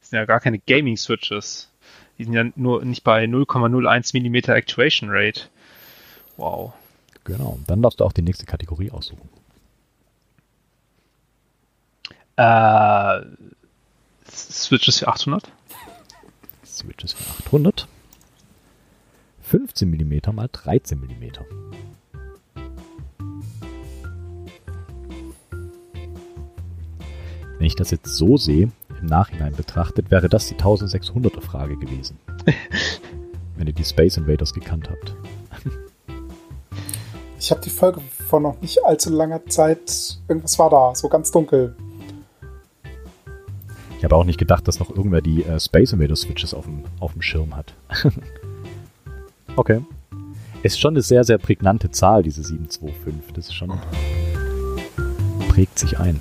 Das 0.00 0.10
sind 0.10 0.18
ja 0.18 0.26
gar 0.26 0.40
keine 0.40 0.58
Gaming 0.58 0.98
Switches. 0.98 1.70
Die 2.18 2.24
sind 2.24 2.34
ja 2.34 2.44
nur 2.54 2.84
nicht 2.84 3.04
bei 3.04 3.24
0,01 3.24 4.18
mm 4.18 4.50
Actuation 4.50 5.08
Rate. 5.10 5.42
Wow. 6.36 6.74
Genau. 7.24 7.58
Dann 7.66 7.82
darfst 7.82 8.00
du 8.00 8.04
auch 8.04 8.12
die 8.12 8.22
nächste 8.22 8.46
Kategorie 8.46 8.90
aussuchen. 8.90 9.28
Äh, 12.36 13.20
Switches 14.30 14.98
für 14.98 15.08
800? 15.08 15.50
Switches 16.64 17.12
für 17.12 17.30
800. 17.44 17.86
15 19.42 19.90
mm 19.90 20.34
mal 20.34 20.48
13 20.50 20.98
mm. 20.98 21.32
Wenn 27.58 27.66
ich 27.66 27.76
das 27.76 27.90
jetzt 27.90 28.06
so 28.06 28.36
sehe, 28.36 28.72
im 29.00 29.06
Nachhinein 29.06 29.54
betrachtet, 29.54 30.10
wäre 30.10 30.28
das 30.28 30.48
die 30.48 30.54
1600er 30.54 31.40
Frage 31.40 31.76
gewesen. 31.76 32.18
Wenn 33.56 33.66
ihr 33.66 33.72
die 33.72 33.84
Space 33.84 34.16
Invaders 34.16 34.54
gekannt 34.54 34.88
habt. 34.90 35.14
Ich 37.42 37.50
habe 37.50 37.60
die 37.60 37.70
Folge 37.70 38.00
vor 38.28 38.38
noch 38.38 38.60
nicht 38.60 38.84
allzu 38.84 39.10
langer 39.10 39.44
Zeit. 39.46 40.16
Irgendwas 40.28 40.60
war 40.60 40.70
da, 40.70 40.94
so 40.94 41.08
ganz 41.08 41.32
dunkel. 41.32 41.74
Ich 43.98 44.04
habe 44.04 44.14
auch 44.14 44.22
nicht 44.22 44.38
gedacht, 44.38 44.68
dass 44.68 44.78
noch 44.78 44.90
irgendwer 44.90 45.22
die 45.22 45.42
äh, 45.42 45.58
Space 45.58 45.92
Invader 45.92 46.14
Switches 46.14 46.54
auf 46.54 46.66
dem, 46.66 46.84
auf 47.00 47.14
dem 47.14 47.22
Schirm 47.22 47.56
hat. 47.56 47.74
okay. 49.56 49.80
Ist 50.62 50.78
schon 50.78 50.94
eine 50.94 51.02
sehr, 51.02 51.24
sehr 51.24 51.38
prägnante 51.38 51.90
Zahl, 51.90 52.22
diese 52.22 52.44
725. 52.44 53.32
Das 53.34 53.48
ist 53.48 53.54
schon. 53.54 53.72
prägt 55.48 55.80
sich 55.80 55.98
ein. 55.98 56.20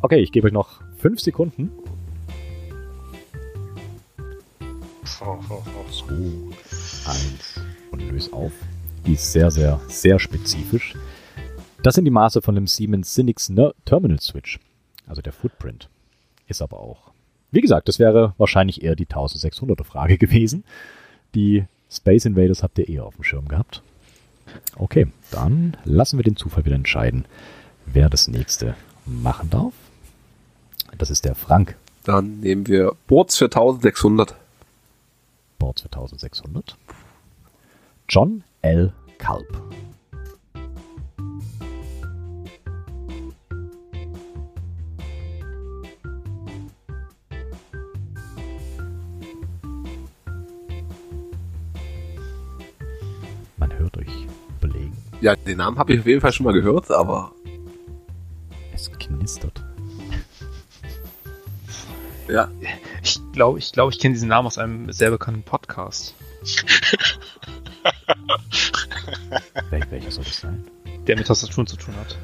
Okay, 0.00 0.20
ich 0.20 0.30
gebe 0.30 0.46
euch 0.46 0.52
noch 0.52 0.80
5 0.98 1.18
Sekunden. 1.18 1.72
2, 5.02 6.14
1 7.04 7.60
und 7.90 8.00
löse 8.08 8.32
auf. 8.32 8.52
Die 9.06 9.14
ist 9.14 9.32
sehr, 9.32 9.50
sehr, 9.50 9.80
sehr 9.88 10.18
spezifisch. 10.18 10.94
Das 11.82 11.96
sind 11.96 12.04
die 12.04 12.10
Maße 12.10 12.40
von 12.42 12.54
dem 12.54 12.68
Siemens 12.68 13.14
Synix 13.14 13.52
Terminal 13.84 14.20
Switch. 14.20 14.60
Also 15.06 15.22
der 15.22 15.32
Footprint. 15.32 15.88
Ist 16.46 16.62
aber 16.62 16.78
auch. 16.78 17.10
Wie 17.50 17.60
gesagt, 17.60 17.88
das 17.88 17.98
wäre 17.98 18.34
wahrscheinlich 18.38 18.82
eher 18.82 18.94
die 18.94 19.06
1600er 19.06 19.84
Frage 19.84 20.18
gewesen. 20.18 20.64
Die 21.34 21.64
Space 21.90 22.24
Invaders 22.24 22.62
habt 22.62 22.78
ihr 22.78 22.88
eher 22.88 23.04
auf 23.04 23.16
dem 23.16 23.24
Schirm 23.24 23.48
gehabt. 23.48 23.82
Okay, 24.76 25.08
dann 25.30 25.76
lassen 25.84 26.18
wir 26.18 26.24
den 26.24 26.36
Zufall 26.36 26.64
wieder 26.64 26.76
entscheiden, 26.76 27.24
wer 27.86 28.08
das 28.08 28.28
nächste 28.28 28.74
machen 29.04 29.50
darf. 29.50 29.72
Das 30.98 31.10
ist 31.10 31.24
der 31.24 31.34
Frank. 31.34 31.76
Dann 32.04 32.40
nehmen 32.40 32.66
wir 32.66 32.92
Boards 33.06 33.36
für 33.36 33.46
1600. 33.46 34.34
Boards 35.58 35.82
für 35.82 35.86
1600. 35.86 36.76
John 38.08 38.44
L. 38.62 38.92
Kalb. 39.18 39.44
Man 53.56 53.72
hört 53.78 53.96
euch 53.96 54.06
überlegen. 54.60 54.96
Ja, 55.20 55.34
den 55.34 55.58
Namen 55.58 55.76
habe 55.78 55.92
ich 55.94 56.00
auf 56.00 56.06
jeden 56.06 56.20
Fall 56.20 56.32
schon 56.32 56.44
mal 56.44 56.52
gehört, 56.52 56.90
aber 56.90 57.32
Es 58.72 58.90
knistert. 58.92 59.64
Ja. 62.28 62.48
Ich 63.02 63.20
glaube, 63.32 63.58
ich, 63.58 63.72
glaub, 63.72 63.90
ich 63.90 63.98
kenne 63.98 64.14
diesen 64.14 64.28
Namen 64.28 64.46
aus 64.46 64.56
einem 64.58 64.92
sehr 64.92 65.10
bekannten 65.10 65.42
Podcast, 65.42 66.14
Wel 69.70 69.90
welcher 69.90 70.10
soll 70.10 70.24
das 70.24 70.40
sein? 70.40 70.64
der 71.06 71.16
mit 71.16 71.26
Tastaturen 71.26 71.66
zu 71.66 71.76
tun 71.76 71.94
hat. 71.96 72.16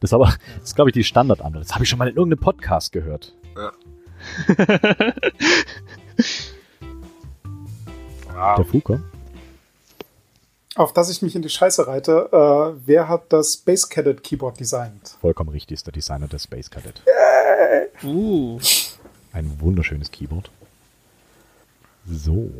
Das 0.00 0.10
ist 0.10 0.14
aber, 0.14 0.26
das 0.26 0.64
ist 0.64 0.74
glaube 0.74 0.90
ich 0.90 0.94
die 0.94 1.04
Standardantwort. 1.04 1.64
Das 1.64 1.74
habe 1.74 1.84
ich 1.84 1.90
schon 1.90 1.98
mal 1.98 2.08
in 2.08 2.16
irgendeinem 2.16 2.40
Podcast 2.40 2.92
gehört. 2.92 3.34
Wow. 8.34 8.56
Der 8.56 8.64
Fuka? 8.64 9.00
Auf 10.74 10.92
das 10.92 11.08
ich 11.08 11.22
mich 11.22 11.36
in 11.36 11.42
die 11.42 11.48
Scheiße 11.48 11.86
reite, 11.86 12.30
äh, 12.32 12.80
wer 12.84 13.08
hat 13.08 13.32
das 13.32 13.54
Space 13.54 13.88
Cadet 13.88 14.24
Keyboard 14.24 14.58
designt? 14.58 15.16
Vollkommen 15.20 15.50
richtig, 15.50 15.76
ist 15.76 15.86
der 15.86 15.92
Designer 15.92 16.26
des 16.26 16.42
Space 16.42 16.68
Cadet. 16.68 17.00
Uh. 18.02 18.58
Ein 19.32 19.60
wunderschönes 19.60 20.10
Keyboard. 20.10 20.50
So, 22.06 22.50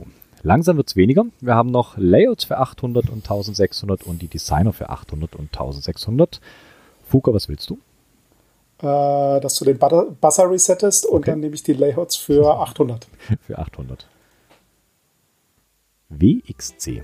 langsam 0.45 0.77
wird's 0.77 0.95
weniger. 0.95 1.25
Wir 1.41 1.55
haben 1.57 1.71
noch 1.73 1.97
Layouts 1.97 2.45
für 2.45 2.59
800 2.59 3.11
und 3.11 3.25
1600 3.25 4.05
und 4.05 4.23
die 4.23 4.29
Designer 4.29 4.73
für 4.73 4.89
800 4.91 5.35
und 5.35 5.47
1600. 5.53 6.41
Fuka, 7.09 7.35
was 7.35 7.49
willst 7.49 7.69
du? 7.71 7.79
Äh, 8.79 9.41
dass 9.41 9.55
du 9.57 9.65
den 9.65 9.79
Buzzer 9.79 10.51
resettest 10.51 11.07
und 11.07 11.19
Okay. 11.19 11.31
dann 11.33 11.41
nehme 11.41 11.55
ich 11.55 11.63
die 11.63 11.73
Layouts 11.73 12.17
für 12.17 12.47
800. 12.61 13.07
Für 13.47 13.59
800. 13.59 14.07
WXC. 16.11 17.03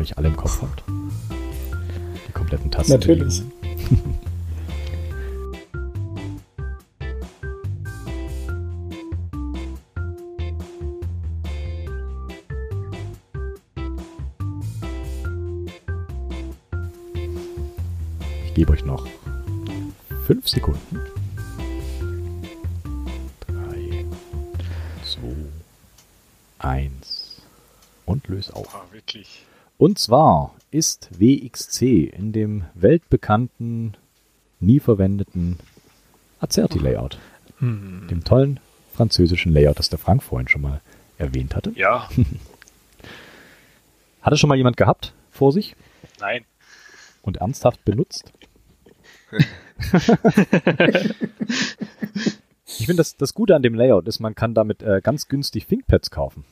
Hoffentlich 0.00 0.16
alle 0.16 0.28
im 0.28 0.36
Kopf 0.36 0.62
habt. 0.62 0.82
Die 2.26 2.32
kompletten 2.32 2.70
Tasten. 2.70 2.92
Natürlich. 2.92 3.42
Ich 18.46 18.54
gebe 18.54 18.72
euch 18.72 18.84
noch 18.84 19.06
fünf 20.26 20.48
Sekunden. 20.48 21.00
Drei, 23.46 24.04
zwei, 25.04 25.36
eins 26.58 27.42
und 28.06 28.26
löse 28.28 28.54
auf. 28.54 28.74
Ah, 28.74 28.84
wirklich. 28.92 29.44
Und 29.80 29.98
zwar 29.98 30.54
ist 30.70 31.08
WXC 31.18 32.04
in 32.04 32.34
dem 32.34 32.66
weltbekannten, 32.74 33.96
nie 34.60 34.78
verwendeten 34.78 35.58
Acerti-Layout, 36.40 37.18
Hm. 37.60 38.06
dem 38.10 38.22
tollen 38.22 38.60
französischen 38.92 39.54
Layout, 39.54 39.78
das 39.78 39.88
der 39.88 39.98
Frank 39.98 40.22
vorhin 40.22 40.48
schon 40.48 40.60
mal 40.60 40.82
erwähnt 41.16 41.56
hatte. 41.56 41.72
Ja, 41.76 42.10
Hat 44.20 44.34
es 44.34 44.38
schon 44.38 44.48
mal 44.48 44.58
jemand 44.58 44.76
gehabt 44.76 45.14
vor 45.30 45.50
sich 45.50 45.74
nein. 46.20 46.44
und 47.22 47.38
ernsthaft 47.38 47.82
benutzt? 47.86 48.34
ich 52.66 52.84
finde, 52.84 52.96
das, 52.96 53.16
das 53.16 53.32
Gute 53.32 53.56
an 53.56 53.62
dem 53.62 53.72
Layout 53.72 54.06
ist, 54.08 54.20
man 54.20 54.34
kann 54.34 54.52
damit 54.52 54.82
äh, 54.82 55.00
ganz 55.02 55.26
günstig 55.28 55.68
ThinkPads 55.68 56.10
kaufen. 56.10 56.44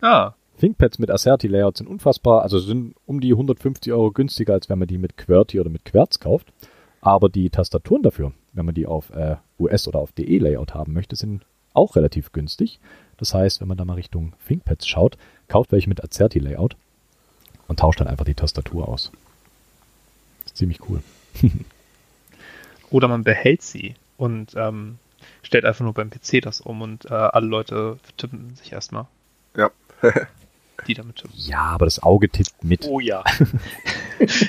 Ah, 0.00 0.34
ThinkPads 0.58 0.98
mit 0.98 1.10
Acerti-Layout 1.10 1.76
sind 1.76 1.88
unfassbar, 1.88 2.42
also 2.42 2.58
sind 2.58 2.94
um 3.06 3.20
die 3.20 3.32
150 3.32 3.92
Euro 3.92 4.12
günstiger, 4.12 4.52
als 4.52 4.68
wenn 4.68 4.78
man 4.78 4.88
die 4.88 4.98
mit 4.98 5.16
QWERTY 5.16 5.60
oder 5.60 5.70
mit 5.70 5.84
Querz 5.84 6.20
kauft. 6.20 6.52
Aber 7.00 7.28
die 7.28 7.50
Tastaturen 7.50 8.02
dafür, 8.02 8.32
wenn 8.52 8.64
man 8.64 8.74
die 8.74 8.86
auf 8.86 9.10
äh, 9.10 9.36
US- 9.58 9.88
oder 9.88 9.98
auf 9.98 10.12
DE-Layout 10.12 10.74
haben 10.74 10.92
möchte, 10.92 11.16
sind 11.16 11.44
auch 11.74 11.96
relativ 11.96 12.32
günstig. 12.32 12.80
Das 13.18 13.34
heißt, 13.34 13.60
wenn 13.60 13.68
man 13.68 13.76
da 13.76 13.84
mal 13.84 13.94
Richtung 13.94 14.32
ThinkPads 14.46 14.86
schaut, 14.86 15.18
kauft 15.48 15.72
welche 15.72 15.88
mit 15.88 16.02
Acerti-Layout 16.02 16.76
und 17.68 17.78
tauscht 17.78 18.00
dann 18.00 18.08
einfach 18.08 18.24
die 18.24 18.34
Tastatur 18.34 18.88
aus. 18.88 19.10
Das 20.44 20.52
ist 20.52 20.56
ziemlich 20.56 20.80
cool. 20.88 21.02
oder 22.90 23.08
man 23.08 23.24
behält 23.24 23.62
sie 23.62 23.96
und 24.16 24.54
ähm, 24.56 24.98
stellt 25.42 25.64
einfach 25.64 25.84
nur 25.84 25.94
beim 25.94 26.10
PC 26.10 26.40
das 26.40 26.60
um 26.60 26.80
und 26.80 27.06
äh, 27.06 27.14
alle 27.14 27.46
Leute 27.46 27.98
tippen 28.16 28.54
sich 28.56 28.72
erstmal, 28.72 29.06
Ja. 29.56 29.70
die 30.84 30.94
damit. 30.94 31.24
Ja, 31.34 31.60
aber 31.62 31.84
das 31.86 32.02
Auge 32.02 32.28
tippt 32.28 32.62
mit. 32.64 32.86
Oh 32.86 33.00
ja. 33.00 33.24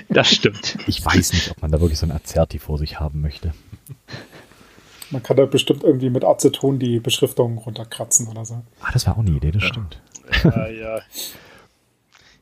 Das 0.09 0.29
stimmt. 0.29 0.77
Ich 0.87 1.03
weiß 1.03 1.33
nicht, 1.33 1.49
ob 1.49 1.61
man 1.63 1.71
da 1.71 1.81
wirklich 1.81 1.97
so 1.99 2.05
ein 2.05 2.11
Acerti 2.11 2.59
vor 2.59 2.77
sich 2.77 2.99
haben 2.99 3.19
möchte. 3.21 3.51
Man 5.09 5.23
kann 5.23 5.37
da 5.37 5.45
bestimmt 5.47 5.83
irgendwie 5.83 6.11
mit 6.11 6.23
Aceton 6.23 6.77
die 6.77 6.99
Beschriftung 6.99 7.57
runterkratzen 7.57 8.27
oder 8.27 8.45
so. 8.45 8.61
Ah, 8.81 8.91
das 8.93 9.07
war 9.07 9.15
auch 9.15 9.21
eine 9.21 9.31
Idee, 9.31 9.51
das 9.51 9.63
stimmt. 9.63 9.99
ja, 10.43 10.67
ja. 10.67 10.99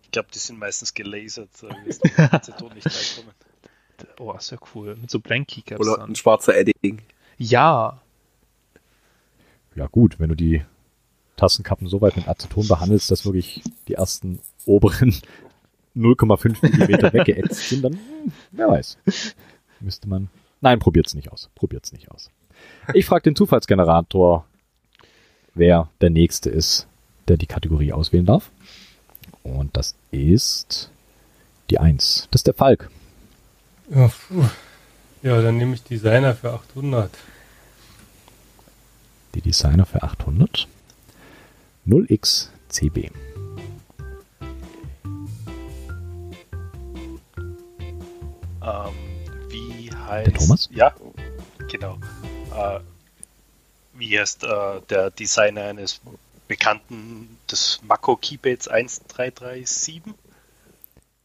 Ich 0.03 0.11
glaube, 0.11 0.27
die 0.33 0.37
sind 0.39 0.59
meistens 0.59 0.93
gelasert, 0.93 1.49
dass 1.85 1.99
die 1.99 2.11
Aceton 2.17 2.73
nicht 2.73 2.85
reinkommen. 2.85 3.33
Oh, 4.19 4.33
ist 4.33 4.51
ja 4.51 4.57
cool. 4.75 4.95
Mit 4.99 5.09
so 5.09 5.19
Blank 5.19 5.47
Keycaps 5.47 5.79
Oder 5.79 5.97
dann. 5.97 6.11
ein 6.11 6.15
schwarzer 6.15 6.55
Edding. 6.57 7.01
Ja, 7.37 7.99
Ja 9.75 9.87
gut, 9.87 10.19
wenn 10.19 10.29
du 10.29 10.35
die 10.35 10.63
Tassenkappen 11.35 11.87
so 11.87 12.01
weit 12.01 12.15
mit 12.15 12.27
Aceton 12.27 12.67
behandelst, 12.67 13.09
dass 13.11 13.25
wirklich 13.25 13.63
die 13.87 13.95
ersten 13.95 14.39
oberen 14.65 15.15
0,5 15.95 16.57
Millimeter 16.61 17.13
weggeätzt 17.13 17.69
sind, 17.69 17.83
dann 17.83 17.93
hm, 17.93 18.31
wer 18.51 18.67
weiß. 18.69 18.97
Müsste 19.79 20.07
man. 20.09 20.29
Nein, 20.61 20.79
probiert's 20.79 21.13
nicht 21.13 21.31
aus. 21.31 21.49
Probiert's 21.55 21.91
nicht 21.91 22.09
aus. 22.09 22.29
Ich 22.93 23.05
frage 23.05 23.23
den 23.23 23.35
Zufallsgenerator, 23.35 24.45
wer 25.53 25.89
der 26.01 26.09
nächste 26.09 26.49
ist, 26.49 26.87
der 27.27 27.37
die 27.37 27.47
Kategorie 27.47 27.93
auswählen 27.93 28.25
darf. 28.25 28.51
Und 29.43 29.75
das 29.75 29.95
ist 30.11 30.89
die 31.69 31.79
1. 31.79 32.29
Das 32.31 32.39
ist 32.39 32.47
der 32.47 32.53
Falk. 32.53 32.89
Ja, 33.89 34.09
ja, 35.21 35.41
dann 35.41 35.57
nehme 35.57 35.75
ich 35.75 35.83
Designer 35.83 36.35
für 36.35 36.53
800. 36.53 37.11
Die 39.35 39.41
Designer 39.41 39.85
für 39.85 40.03
800. 40.03 40.67
0xCB. 41.85 43.11
Ähm, 48.61 48.93
wie 49.49 49.91
heißt. 49.91 50.27
Der 50.27 50.33
Thomas? 50.33 50.69
Ja, 50.71 50.95
genau. 51.69 51.97
Äh, 52.55 52.79
wie 53.93 54.17
heißt 54.17 54.43
äh, 54.43 54.81
der 54.89 55.11
Designer 55.11 55.63
eines 55.65 56.01
bekannten 56.47 57.37
des 57.49 57.81
Mako 57.83 58.15
Keypads 58.15 58.67
1337? 58.67 60.01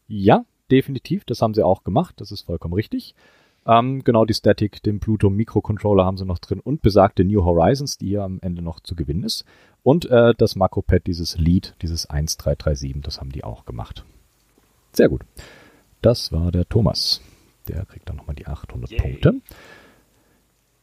Ja, 0.07 0.45
definitiv. 0.69 1.23
Das 1.25 1.41
haben 1.41 1.53
sie 1.53 1.63
auch 1.63 1.83
gemacht. 1.83 2.15
Das 2.17 2.31
ist 2.31 2.41
vollkommen 2.41 2.73
richtig. 2.73 3.15
Ähm, 3.69 4.03
genau, 4.03 4.25
die 4.25 4.33
Static, 4.33 4.81
den 4.81 4.99
Pluto 4.99 5.29
Microcontroller 5.29 6.03
haben 6.03 6.17
sie 6.17 6.25
noch 6.25 6.39
drin 6.39 6.59
und 6.59 6.81
besagte 6.81 7.23
New 7.23 7.43
Horizons, 7.45 7.99
die 7.99 8.07
hier 8.07 8.23
am 8.23 8.39
Ende 8.41 8.63
noch 8.63 8.79
zu 8.79 8.95
gewinnen 8.95 9.23
ist. 9.23 9.45
Und 9.83 10.09
äh, 10.09 10.33
das 10.35 10.55
Makropad, 10.55 11.05
dieses 11.05 11.37
Lead, 11.37 11.75
dieses 11.83 12.07
1337, 12.07 13.03
das 13.03 13.19
haben 13.19 13.31
die 13.31 13.43
auch 13.43 13.65
gemacht. 13.65 14.03
Sehr 14.91 15.07
gut. 15.07 15.21
Das 16.01 16.31
war 16.31 16.51
der 16.51 16.67
Thomas. 16.67 17.21
Der 17.67 17.85
kriegt 17.85 18.09
dann 18.09 18.15
nochmal 18.15 18.35
die 18.35 18.47
800 18.47 18.89
Yay. 18.89 19.01
Punkte. 19.01 19.35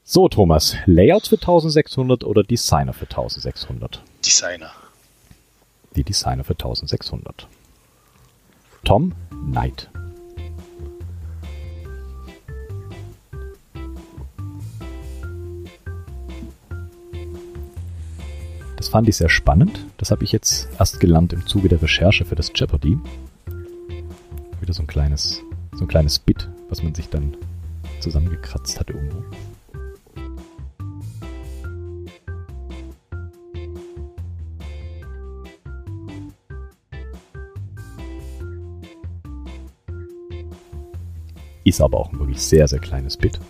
So, 0.04 0.28
Thomas, 0.28 0.76
Layouts 0.86 1.26
für 1.26 1.36
1600 1.36 2.22
oder 2.22 2.44
Designer 2.44 2.92
für 2.92 3.06
1600? 3.06 4.00
Designer. 4.24 4.70
Die 5.96 6.04
Designer 6.04 6.44
für 6.44 6.52
1600. 6.52 7.48
Tom 8.84 9.12
Knight. 9.50 9.90
Das 18.86 18.92
fand 18.92 19.08
ich 19.08 19.16
sehr 19.16 19.28
spannend. 19.28 19.84
Das 19.96 20.12
habe 20.12 20.22
ich 20.22 20.30
jetzt 20.30 20.68
erst 20.78 21.00
gelernt 21.00 21.32
im 21.32 21.44
Zuge 21.44 21.68
der 21.68 21.82
Recherche 21.82 22.24
für 22.24 22.36
das 22.36 22.52
Jeopardy. 22.54 22.96
Wieder 24.60 24.72
so 24.72 24.80
ein 24.80 24.86
kleines, 24.86 25.42
so 25.72 25.84
ein 25.84 25.88
kleines 25.88 26.20
Bit, 26.20 26.48
was 26.68 26.84
man 26.84 26.94
sich 26.94 27.08
dann 27.08 27.36
zusammengekratzt 27.98 28.78
hat 28.78 28.90
irgendwo. 28.90 29.24
Ist 41.64 41.80
aber 41.80 41.98
auch 41.98 42.12
ein 42.12 42.20
wirklich 42.20 42.40
sehr, 42.40 42.68
sehr 42.68 42.78
kleines 42.78 43.16
Bit. 43.16 43.40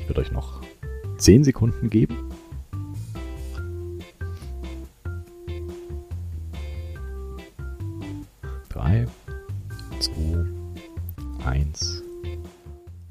Ich 0.00 0.08
würde 0.08 0.20
euch 0.20 0.30
noch 0.30 0.62
10 1.16 1.42
Sekunden 1.42 1.90
geben. 1.90 2.27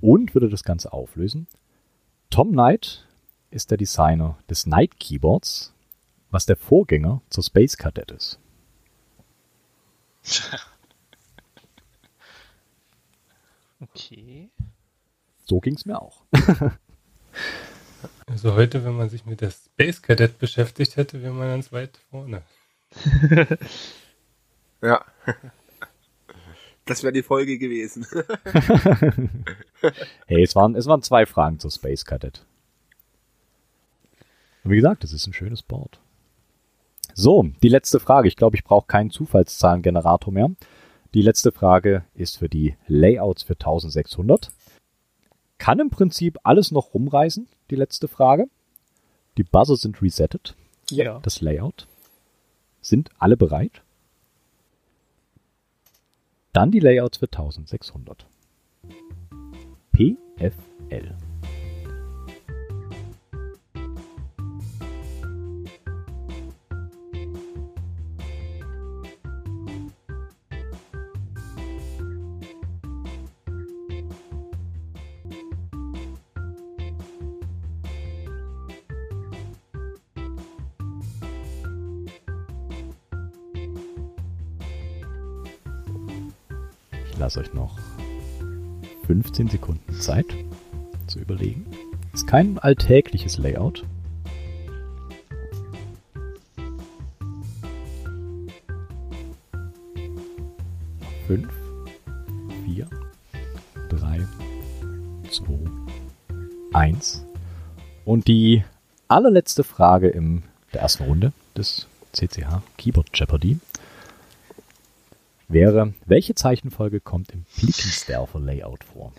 Und 0.08 0.34
würde 0.34 0.48
das 0.48 0.64
Ganze 0.64 0.94
auflösen. 0.94 1.48
Tom 2.30 2.54
Knight 2.54 3.06
ist 3.52 3.72
der 3.72 3.78
Designer 3.78 4.38
des 4.50 4.64
Knight 4.64 5.02
Keyboards, 5.02 5.74
was 6.32 6.46
der 6.46 6.56
Vorgänger 6.56 7.22
zur 7.30 7.44
Space 7.44 7.76
Cadet 7.76 8.12
ist. 8.12 8.40
Okay. 13.80 14.50
So 15.46 15.60
ging 15.60 15.76
es 15.76 15.86
mir 15.86 16.02
auch. 16.02 16.24
Also 18.28 18.56
heute, 18.56 18.84
wenn 18.84 18.96
man 18.96 19.10
sich 19.10 19.26
mit 19.26 19.42
der 19.42 19.52
Space 19.52 20.02
Cadet 20.02 20.40
beschäftigt 20.40 20.96
hätte, 20.96 21.22
wäre 21.22 21.34
man 21.34 21.48
ganz 21.48 21.72
weit 21.74 21.98
vorne. 22.10 22.44
Ja. 24.82 25.06
Das 26.88 27.04
wäre 27.04 27.14
die 27.14 27.24
Folge 27.24 27.58
gewesen. 27.58 28.06
Hey, 30.26 30.42
es 30.42 30.56
waren, 30.56 30.74
es 30.76 30.88
waren 30.88 31.04
zwei 31.04 31.26
Fragen 31.28 31.60
zur 31.60 31.70
Space 31.70 32.04
Cadet. 32.04 32.44
Und 34.64 34.72
wie 34.72 34.78
gesagt, 34.78 35.04
es 35.04 35.14
ist 35.14 35.28
ein 35.28 35.34
schönes 35.34 35.62
Board. 35.62 36.00
So, 37.14 37.48
die 37.62 37.70
letzte 37.70 38.00
Frage. 38.00 38.28
Ich 38.28 38.36
glaube, 38.36 38.56
ich 38.56 38.64
brauche 38.64 38.88
keinen 38.88 39.12
Zufallszahlengenerator 39.12 40.34
mehr. 40.34 40.50
Die 41.14 41.22
letzte 41.22 41.52
Frage 41.52 42.04
ist 42.16 42.38
für 42.40 42.50
die 42.50 42.76
Layouts 42.88 43.44
für 43.44 43.54
1600. 43.54 44.52
Kann 45.60 45.80
im 45.80 45.90
Prinzip 45.92 46.40
alles 46.44 46.72
noch 46.72 46.94
rumreißen, 46.96 47.48
die 47.70 47.76
letzte 47.76 48.08
Frage. 48.08 48.48
Die 49.38 49.44
Buzzer 49.44 49.78
sind 49.78 50.02
resettet, 50.02 50.56
Ja. 50.90 51.20
das 51.20 51.42
Layout. 51.42 51.88
Sind 52.82 53.10
alle 53.20 53.38
bereit? 53.38 53.84
Dann 56.58 56.72
die 56.72 56.80
Layouts 56.80 57.20
für 57.20 57.28
1600. 57.28 58.26
PFL. 59.92 61.16
Ich 87.18 87.22
lasse 87.22 87.40
euch 87.40 87.52
noch 87.56 87.76
15 89.08 89.48
Sekunden 89.48 89.92
Zeit 90.00 90.28
zu 91.08 91.18
überlegen. 91.18 91.66
Ist 92.14 92.28
kein 92.28 92.60
alltägliches 92.60 93.40
Layout. 93.40 93.84
Fünf, 101.26 101.52
vier, 102.64 102.88
drei, 103.90 104.20
zwei, 105.32 105.58
eins. 106.72 107.26
Und 108.06 108.28
die 108.28 108.64
allerletzte 109.08 109.64
Frage 109.64 110.08
in 110.10 110.44
der 110.72 110.82
ersten 110.82 111.06
Runde 111.06 111.34
des 111.58 111.88
CCH 112.14 112.62
Keyboard 112.78 113.10
Jeopardy 113.12 113.58
wäre, 115.48 115.94
welche 116.06 116.36
Zeichenfolge 116.36 117.00
kommt 117.00 117.32
im 117.32 117.46
Blickensderfer 117.58 118.40
Layout 118.40 118.84
vor? 118.84 119.14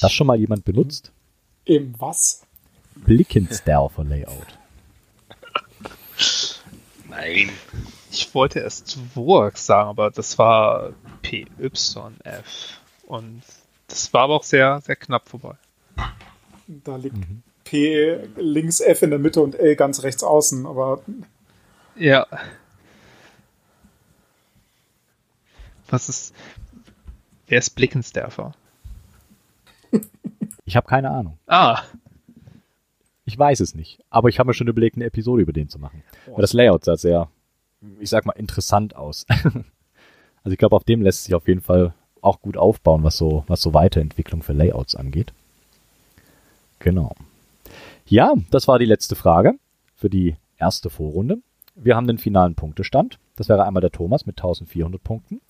Das 0.00 0.12
schon 0.12 0.26
mal 0.26 0.38
jemand 0.38 0.64
benutzt? 0.64 1.12
Im 1.64 1.94
was? 1.98 2.42
Blickensderfer 2.94 4.04
Layout. 4.04 4.58
Nein. 7.08 7.50
Ich 8.10 8.34
wollte 8.34 8.60
erst 8.60 8.98
Works 9.16 9.66
sagen, 9.66 9.88
aber 9.88 10.10
das 10.10 10.38
war 10.38 10.92
PYF. 11.22 12.80
Und 13.06 13.42
das 13.88 14.12
war 14.12 14.22
aber 14.22 14.34
auch 14.36 14.44
sehr, 14.44 14.80
sehr 14.80 14.96
knapp 14.96 15.28
vorbei. 15.28 15.56
Da 16.66 16.96
liegt 16.96 17.16
P 17.64 18.18
links 18.36 18.80
F 18.80 19.02
in 19.02 19.10
der 19.10 19.18
Mitte 19.18 19.40
und 19.40 19.54
L 19.56 19.74
ganz 19.76 20.02
rechts 20.02 20.22
außen, 20.22 20.66
aber 20.66 21.02
Ja. 21.96 22.26
Was 25.88 26.08
ist. 26.08 26.34
Wer 27.46 27.58
ist 27.58 27.70
Blickensderfer? 27.70 28.52
Ich 30.66 30.76
habe 30.76 30.86
keine 30.86 31.10
Ahnung. 31.10 31.36
Ah, 31.46 31.82
Ich 33.26 33.38
weiß 33.38 33.60
es 33.60 33.74
nicht. 33.74 34.02
Aber 34.08 34.30
ich 34.30 34.38
habe 34.38 34.46
mir 34.48 34.54
schon 34.54 34.66
überlegt, 34.66 34.96
eine 34.96 35.04
Episode 35.04 35.42
über 35.42 35.52
den 35.52 35.68
zu 35.68 35.78
machen. 35.78 36.02
Weil 36.26 36.40
das 36.40 36.54
Layout 36.54 36.84
sah 36.86 36.96
sehr, 36.96 37.28
ich 38.00 38.08
sag 38.08 38.24
mal, 38.24 38.32
interessant 38.32 38.96
aus. 38.96 39.26
also 39.28 40.50
ich 40.50 40.56
glaube, 40.56 40.74
auf 40.74 40.84
dem 40.84 41.02
lässt 41.02 41.24
sich 41.24 41.34
auf 41.34 41.48
jeden 41.48 41.60
Fall 41.60 41.92
auch 42.22 42.40
gut 42.40 42.56
aufbauen, 42.56 43.02
was 43.02 43.18
so, 43.18 43.44
was 43.46 43.60
so 43.60 43.74
Weiterentwicklung 43.74 44.42
für 44.42 44.54
Layouts 44.54 44.94
angeht. 44.96 45.34
Genau. 46.78 47.14
Ja, 48.06 48.32
das 48.50 48.66
war 48.66 48.78
die 48.78 48.86
letzte 48.86 49.16
Frage 49.16 49.54
für 49.96 50.08
die 50.08 50.36
erste 50.56 50.88
Vorrunde. 50.88 51.38
Wir 51.74 51.94
haben 51.94 52.06
den 52.06 52.18
finalen 52.18 52.54
Punktestand. 52.54 53.18
Das 53.36 53.50
wäre 53.50 53.64
einmal 53.66 53.82
der 53.82 53.92
Thomas 53.92 54.24
mit 54.24 54.38
1400 54.38 55.02
Punkten, 55.04 55.42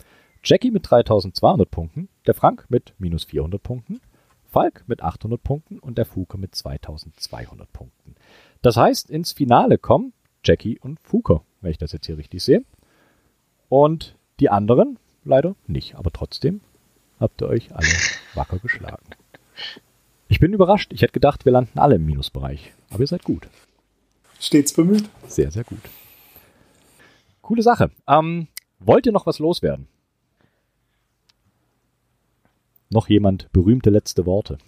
Jackie 0.44 0.70
mit 0.70 0.90
3200 0.90 1.70
Punkten, 1.70 2.08
der 2.26 2.34
Frank 2.34 2.66
mit 2.68 2.92
minus 2.98 3.24
400 3.24 3.62
Punkten, 3.62 4.00
Falk 4.44 4.84
mit 4.86 5.02
800 5.02 5.42
Punkten 5.42 5.78
und 5.78 5.96
der 5.96 6.04
Fuke 6.04 6.36
mit 6.36 6.54
2200 6.54 7.72
Punkten. 7.72 8.14
Das 8.60 8.76
heißt, 8.76 9.08
ins 9.10 9.32
Finale 9.32 9.78
kommen 9.78 10.12
Jackie 10.44 10.78
und 10.78 11.00
Fuke, 11.00 11.40
wenn 11.62 11.70
ich 11.70 11.78
das 11.78 11.92
jetzt 11.92 12.06
hier 12.06 12.18
richtig 12.18 12.42
sehe. 12.42 12.62
Und 13.70 14.16
die 14.38 14.50
anderen 14.50 14.98
leider 15.24 15.56
nicht, 15.66 15.94
aber 15.96 16.10
trotzdem 16.10 16.60
habt 17.18 17.40
ihr 17.40 17.48
euch 17.48 17.74
alle 17.74 17.88
wacker 18.34 18.58
geschlagen. 18.58 19.06
Ich 20.28 20.40
bin 20.40 20.52
überrascht. 20.52 20.92
Ich 20.92 21.00
hätte 21.00 21.12
gedacht, 21.12 21.46
wir 21.46 21.52
landen 21.52 21.78
alle 21.78 21.94
im 21.96 22.04
Minusbereich. 22.04 22.74
Aber 22.90 23.00
ihr 23.00 23.06
seid 23.06 23.24
gut. 23.24 23.48
stets 24.38 24.74
bemüht. 24.74 25.08
Sehr, 25.26 25.50
sehr 25.50 25.64
gut. 25.64 25.80
Coole 27.40 27.62
Sache. 27.62 27.90
Ähm, 28.06 28.48
wollt 28.78 29.06
ihr 29.06 29.12
noch 29.12 29.26
was 29.26 29.38
loswerden? 29.38 29.88
Noch 32.90 33.08
jemand 33.08 33.50
berühmte 33.52 33.90
letzte 33.90 34.26
Worte? 34.26 34.58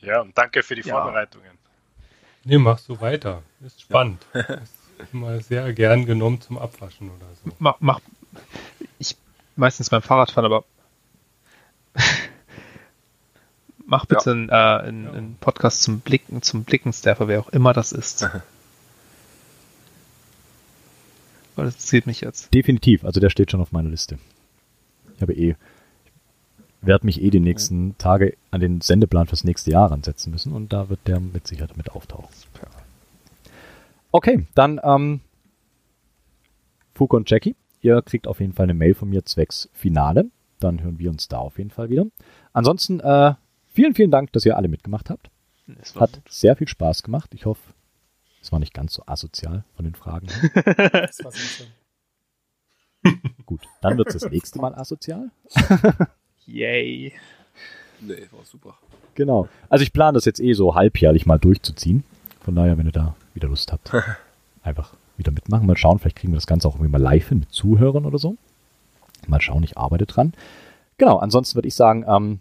Ja, 0.00 0.20
und 0.20 0.36
danke 0.36 0.62
für 0.62 0.74
die 0.74 0.82
Ja. 0.82 1.02
Vorbereitungen. 1.02 1.58
Nee, 2.44 2.58
mach 2.58 2.78
so 2.78 3.00
weiter. 3.00 3.42
Ist 3.64 3.80
spannend. 3.80 4.24
Ist 4.32 4.74
immer 5.12 5.40
sehr 5.40 5.72
gern 5.72 6.04
genommen 6.06 6.40
zum 6.40 6.58
Abwaschen 6.58 7.10
oder 7.10 7.26
so. 7.42 7.50
mach, 7.58 7.76
mach. 7.80 8.00
Ich 8.98 9.16
meistens 9.56 9.90
beim 9.90 10.02
Fahrradfahren, 10.02 10.44
aber. 10.52 10.64
mach 13.86 14.04
bitte 14.06 14.30
einen, 14.30 14.48
äh, 14.50 14.52
einen, 14.52 15.08
einen 15.08 15.36
Podcast 15.36 15.82
zum 15.82 16.00
Blicken, 16.00 16.42
zum 16.42 16.64
Blickensderfer, 16.64 17.28
wer 17.28 17.40
auch 17.40 17.48
immer 17.48 17.72
das 17.72 17.92
ist. 17.92 18.22
Weil 21.56 21.66
das 21.66 21.78
zieht 21.78 22.06
mich 22.06 22.20
jetzt. 22.20 22.52
Definitiv. 22.52 23.04
Also 23.04 23.20
der 23.20 23.30
steht 23.30 23.50
schon 23.50 23.60
auf 23.60 23.72
meiner 23.72 23.88
Liste. 23.90 24.18
Ich 25.16 25.22
habe 25.22 25.34
eh, 25.34 25.54
werde 26.86 27.06
mich 27.06 27.22
eh 27.22 27.30
die 27.30 27.40
nächsten 27.40 27.96
Tage 27.98 28.36
an 28.50 28.60
den 28.60 28.80
Sendeplan 28.80 29.26
fürs 29.26 29.44
nächste 29.44 29.70
Jahr 29.70 29.90
ransetzen 29.90 30.32
müssen 30.32 30.52
und 30.52 30.72
da 30.72 30.88
wird 30.88 31.00
der 31.06 31.20
mit 31.20 31.46
Sicherheit 31.46 31.76
mit 31.76 31.92
auftauchen. 31.92 32.28
Okay, 34.12 34.46
dann 34.54 34.80
ähm, 34.82 35.20
Fuko 36.94 37.16
und 37.16 37.28
Jackie, 37.28 37.56
ihr 37.80 38.00
kriegt 38.02 38.26
auf 38.28 38.40
jeden 38.40 38.52
Fall 38.52 38.64
eine 38.64 38.74
Mail 38.74 38.94
von 38.94 39.08
mir 39.08 39.24
zwecks 39.24 39.68
Finale. 39.72 40.30
Dann 40.60 40.82
hören 40.82 40.98
wir 40.98 41.10
uns 41.10 41.28
da 41.28 41.38
auf 41.38 41.58
jeden 41.58 41.70
Fall 41.70 41.90
wieder. 41.90 42.06
Ansonsten 42.52 43.00
äh, 43.00 43.34
vielen, 43.66 43.94
vielen 43.94 44.10
Dank, 44.10 44.32
dass 44.32 44.46
ihr 44.46 44.56
alle 44.56 44.68
mitgemacht 44.68 45.10
habt. 45.10 45.30
Es 45.80 45.94
war 45.94 46.02
Hat 46.02 46.22
sehr 46.28 46.56
viel 46.56 46.68
Spaß 46.68 47.02
gemacht. 47.02 47.34
Ich 47.34 47.46
hoffe, 47.46 47.72
es 48.40 48.52
war 48.52 48.58
nicht 48.58 48.74
ganz 48.74 48.94
so 48.94 49.02
asozial 49.06 49.64
von 49.74 49.84
den 49.84 49.94
Fragen. 49.94 50.28
Das 50.92 51.24
war. 51.24 51.32
Gut, 53.44 53.60
dann 53.82 53.98
wird 53.98 54.08
es 54.08 54.22
das 54.22 54.30
nächste 54.30 54.60
Mal 54.60 54.74
asozial. 54.74 55.30
Yay. 56.46 57.12
Nee, 58.00 58.26
war 58.30 58.44
super. 58.44 58.76
Genau. 59.14 59.48
Also 59.68 59.82
ich 59.82 59.92
plane 59.92 60.14
das 60.14 60.24
jetzt 60.24 60.40
eh 60.40 60.52
so 60.52 60.74
halbjährlich 60.74 61.26
mal 61.26 61.38
durchzuziehen. 61.38 62.04
Von 62.40 62.54
daher, 62.54 62.76
wenn 62.76 62.86
ihr 62.86 62.92
da 62.92 63.16
wieder 63.32 63.48
Lust 63.48 63.72
habt, 63.72 63.92
einfach 64.62 64.94
wieder 65.16 65.32
mitmachen. 65.32 65.66
Mal 65.66 65.76
schauen, 65.76 65.98
vielleicht 65.98 66.16
kriegen 66.16 66.32
wir 66.32 66.38
das 66.38 66.46
Ganze 66.46 66.68
auch 66.68 66.74
irgendwie 66.74 66.90
mal 66.90 67.00
live 67.00 67.28
hin 67.28 67.40
mit 67.40 67.52
Zuhörern 67.52 68.04
oder 68.04 68.18
so. 68.18 68.36
Mal 69.26 69.40
schauen, 69.40 69.62
ich 69.62 69.78
arbeite 69.78 70.06
dran. 70.06 70.32
Genau, 70.98 71.18
ansonsten 71.18 71.54
würde 71.54 71.68
ich 71.68 71.74
sagen, 71.74 72.04
ähm, 72.06 72.40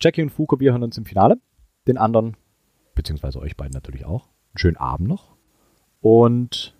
Jackie 0.00 0.22
und 0.22 0.30
Fuko, 0.30 0.60
wir 0.60 0.72
hören 0.72 0.82
uns 0.82 0.98
im 0.98 1.06
Finale. 1.06 1.38
Den 1.86 1.98
anderen, 1.98 2.36
beziehungsweise 2.94 3.38
euch 3.40 3.56
beiden 3.56 3.72
natürlich 3.72 4.04
auch. 4.04 4.24
Einen 4.52 4.58
schönen 4.58 4.76
Abend 4.76 5.08
noch. 5.08 5.36
Und 6.00 6.74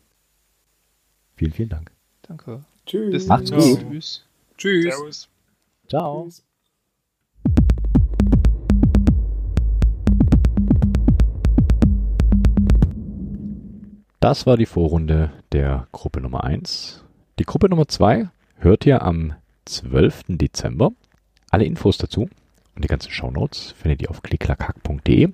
vielen, 1.36 1.52
vielen 1.52 1.68
Dank. 1.68 1.90
Danke. 2.22 2.64
Tschüss. 2.84 3.26
Macht's 3.26 3.50
gut. 3.50 3.80
Tschüss. 3.80 4.24
Tschüss. 4.58 4.84
Servus. 4.84 5.28
Ciao. 5.88 6.24
Tschüss. 6.24 6.46
Das 14.26 14.44
war 14.44 14.56
die 14.56 14.66
Vorrunde 14.66 15.30
der 15.52 15.86
Gruppe 15.92 16.20
Nummer 16.20 16.42
1. 16.42 17.04
Die 17.38 17.44
Gruppe 17.44 17.68
Nummer 17.68 17.86
2 17.86 18.28
hört 18.56 18.84
ihr 18.84 19.02
am 19.02 19.34
12. 19.66 20.24
Dezember. 20.30 20.90
Alle 21.52 21.64
Infos 21.64 21.96
dazu 21.96 22.22
und 22.74 22.84
die 22.84 22.88
ganzen 22.88 23.12
Shownotes 23.12 23.70
findet 23.72 24.02
ihr 24.02 24.10
auf 24.10 24.22
klicklackhack.de. 24.22 25.30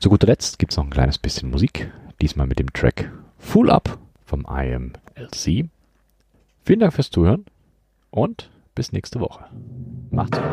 Zu 0.00 0.08
guter 0.08 0.26
Letzt 0.26 0.58
gibt 0.58 0.72
es 0.72 0.76
noch 0.76 0.84
ein 0.84 0.90
kleines 0.90 1.18
bisschen 1.18 1.52
Musik, 1.52 1.92
diesmal 2.20 2.48
mit 2.48 2.58
dem 2.58 2.72
Track 2.72 3.12
Full 3.38 3.70
Up 3.70 3.96
vom 4.24 4.44
IMLC. 4.44 5.68
Vielen 6.64 6.80
Dank 6.80 6.94
fürs 6.94 7.10
Zuhören 7.10 7.44
und 8.10 8.50
bis 8.76 8.92
nächste 8.92 9.18
Woche. 9.18 9.46
Macht's 10.10 10.38
gut. 10.38 10.46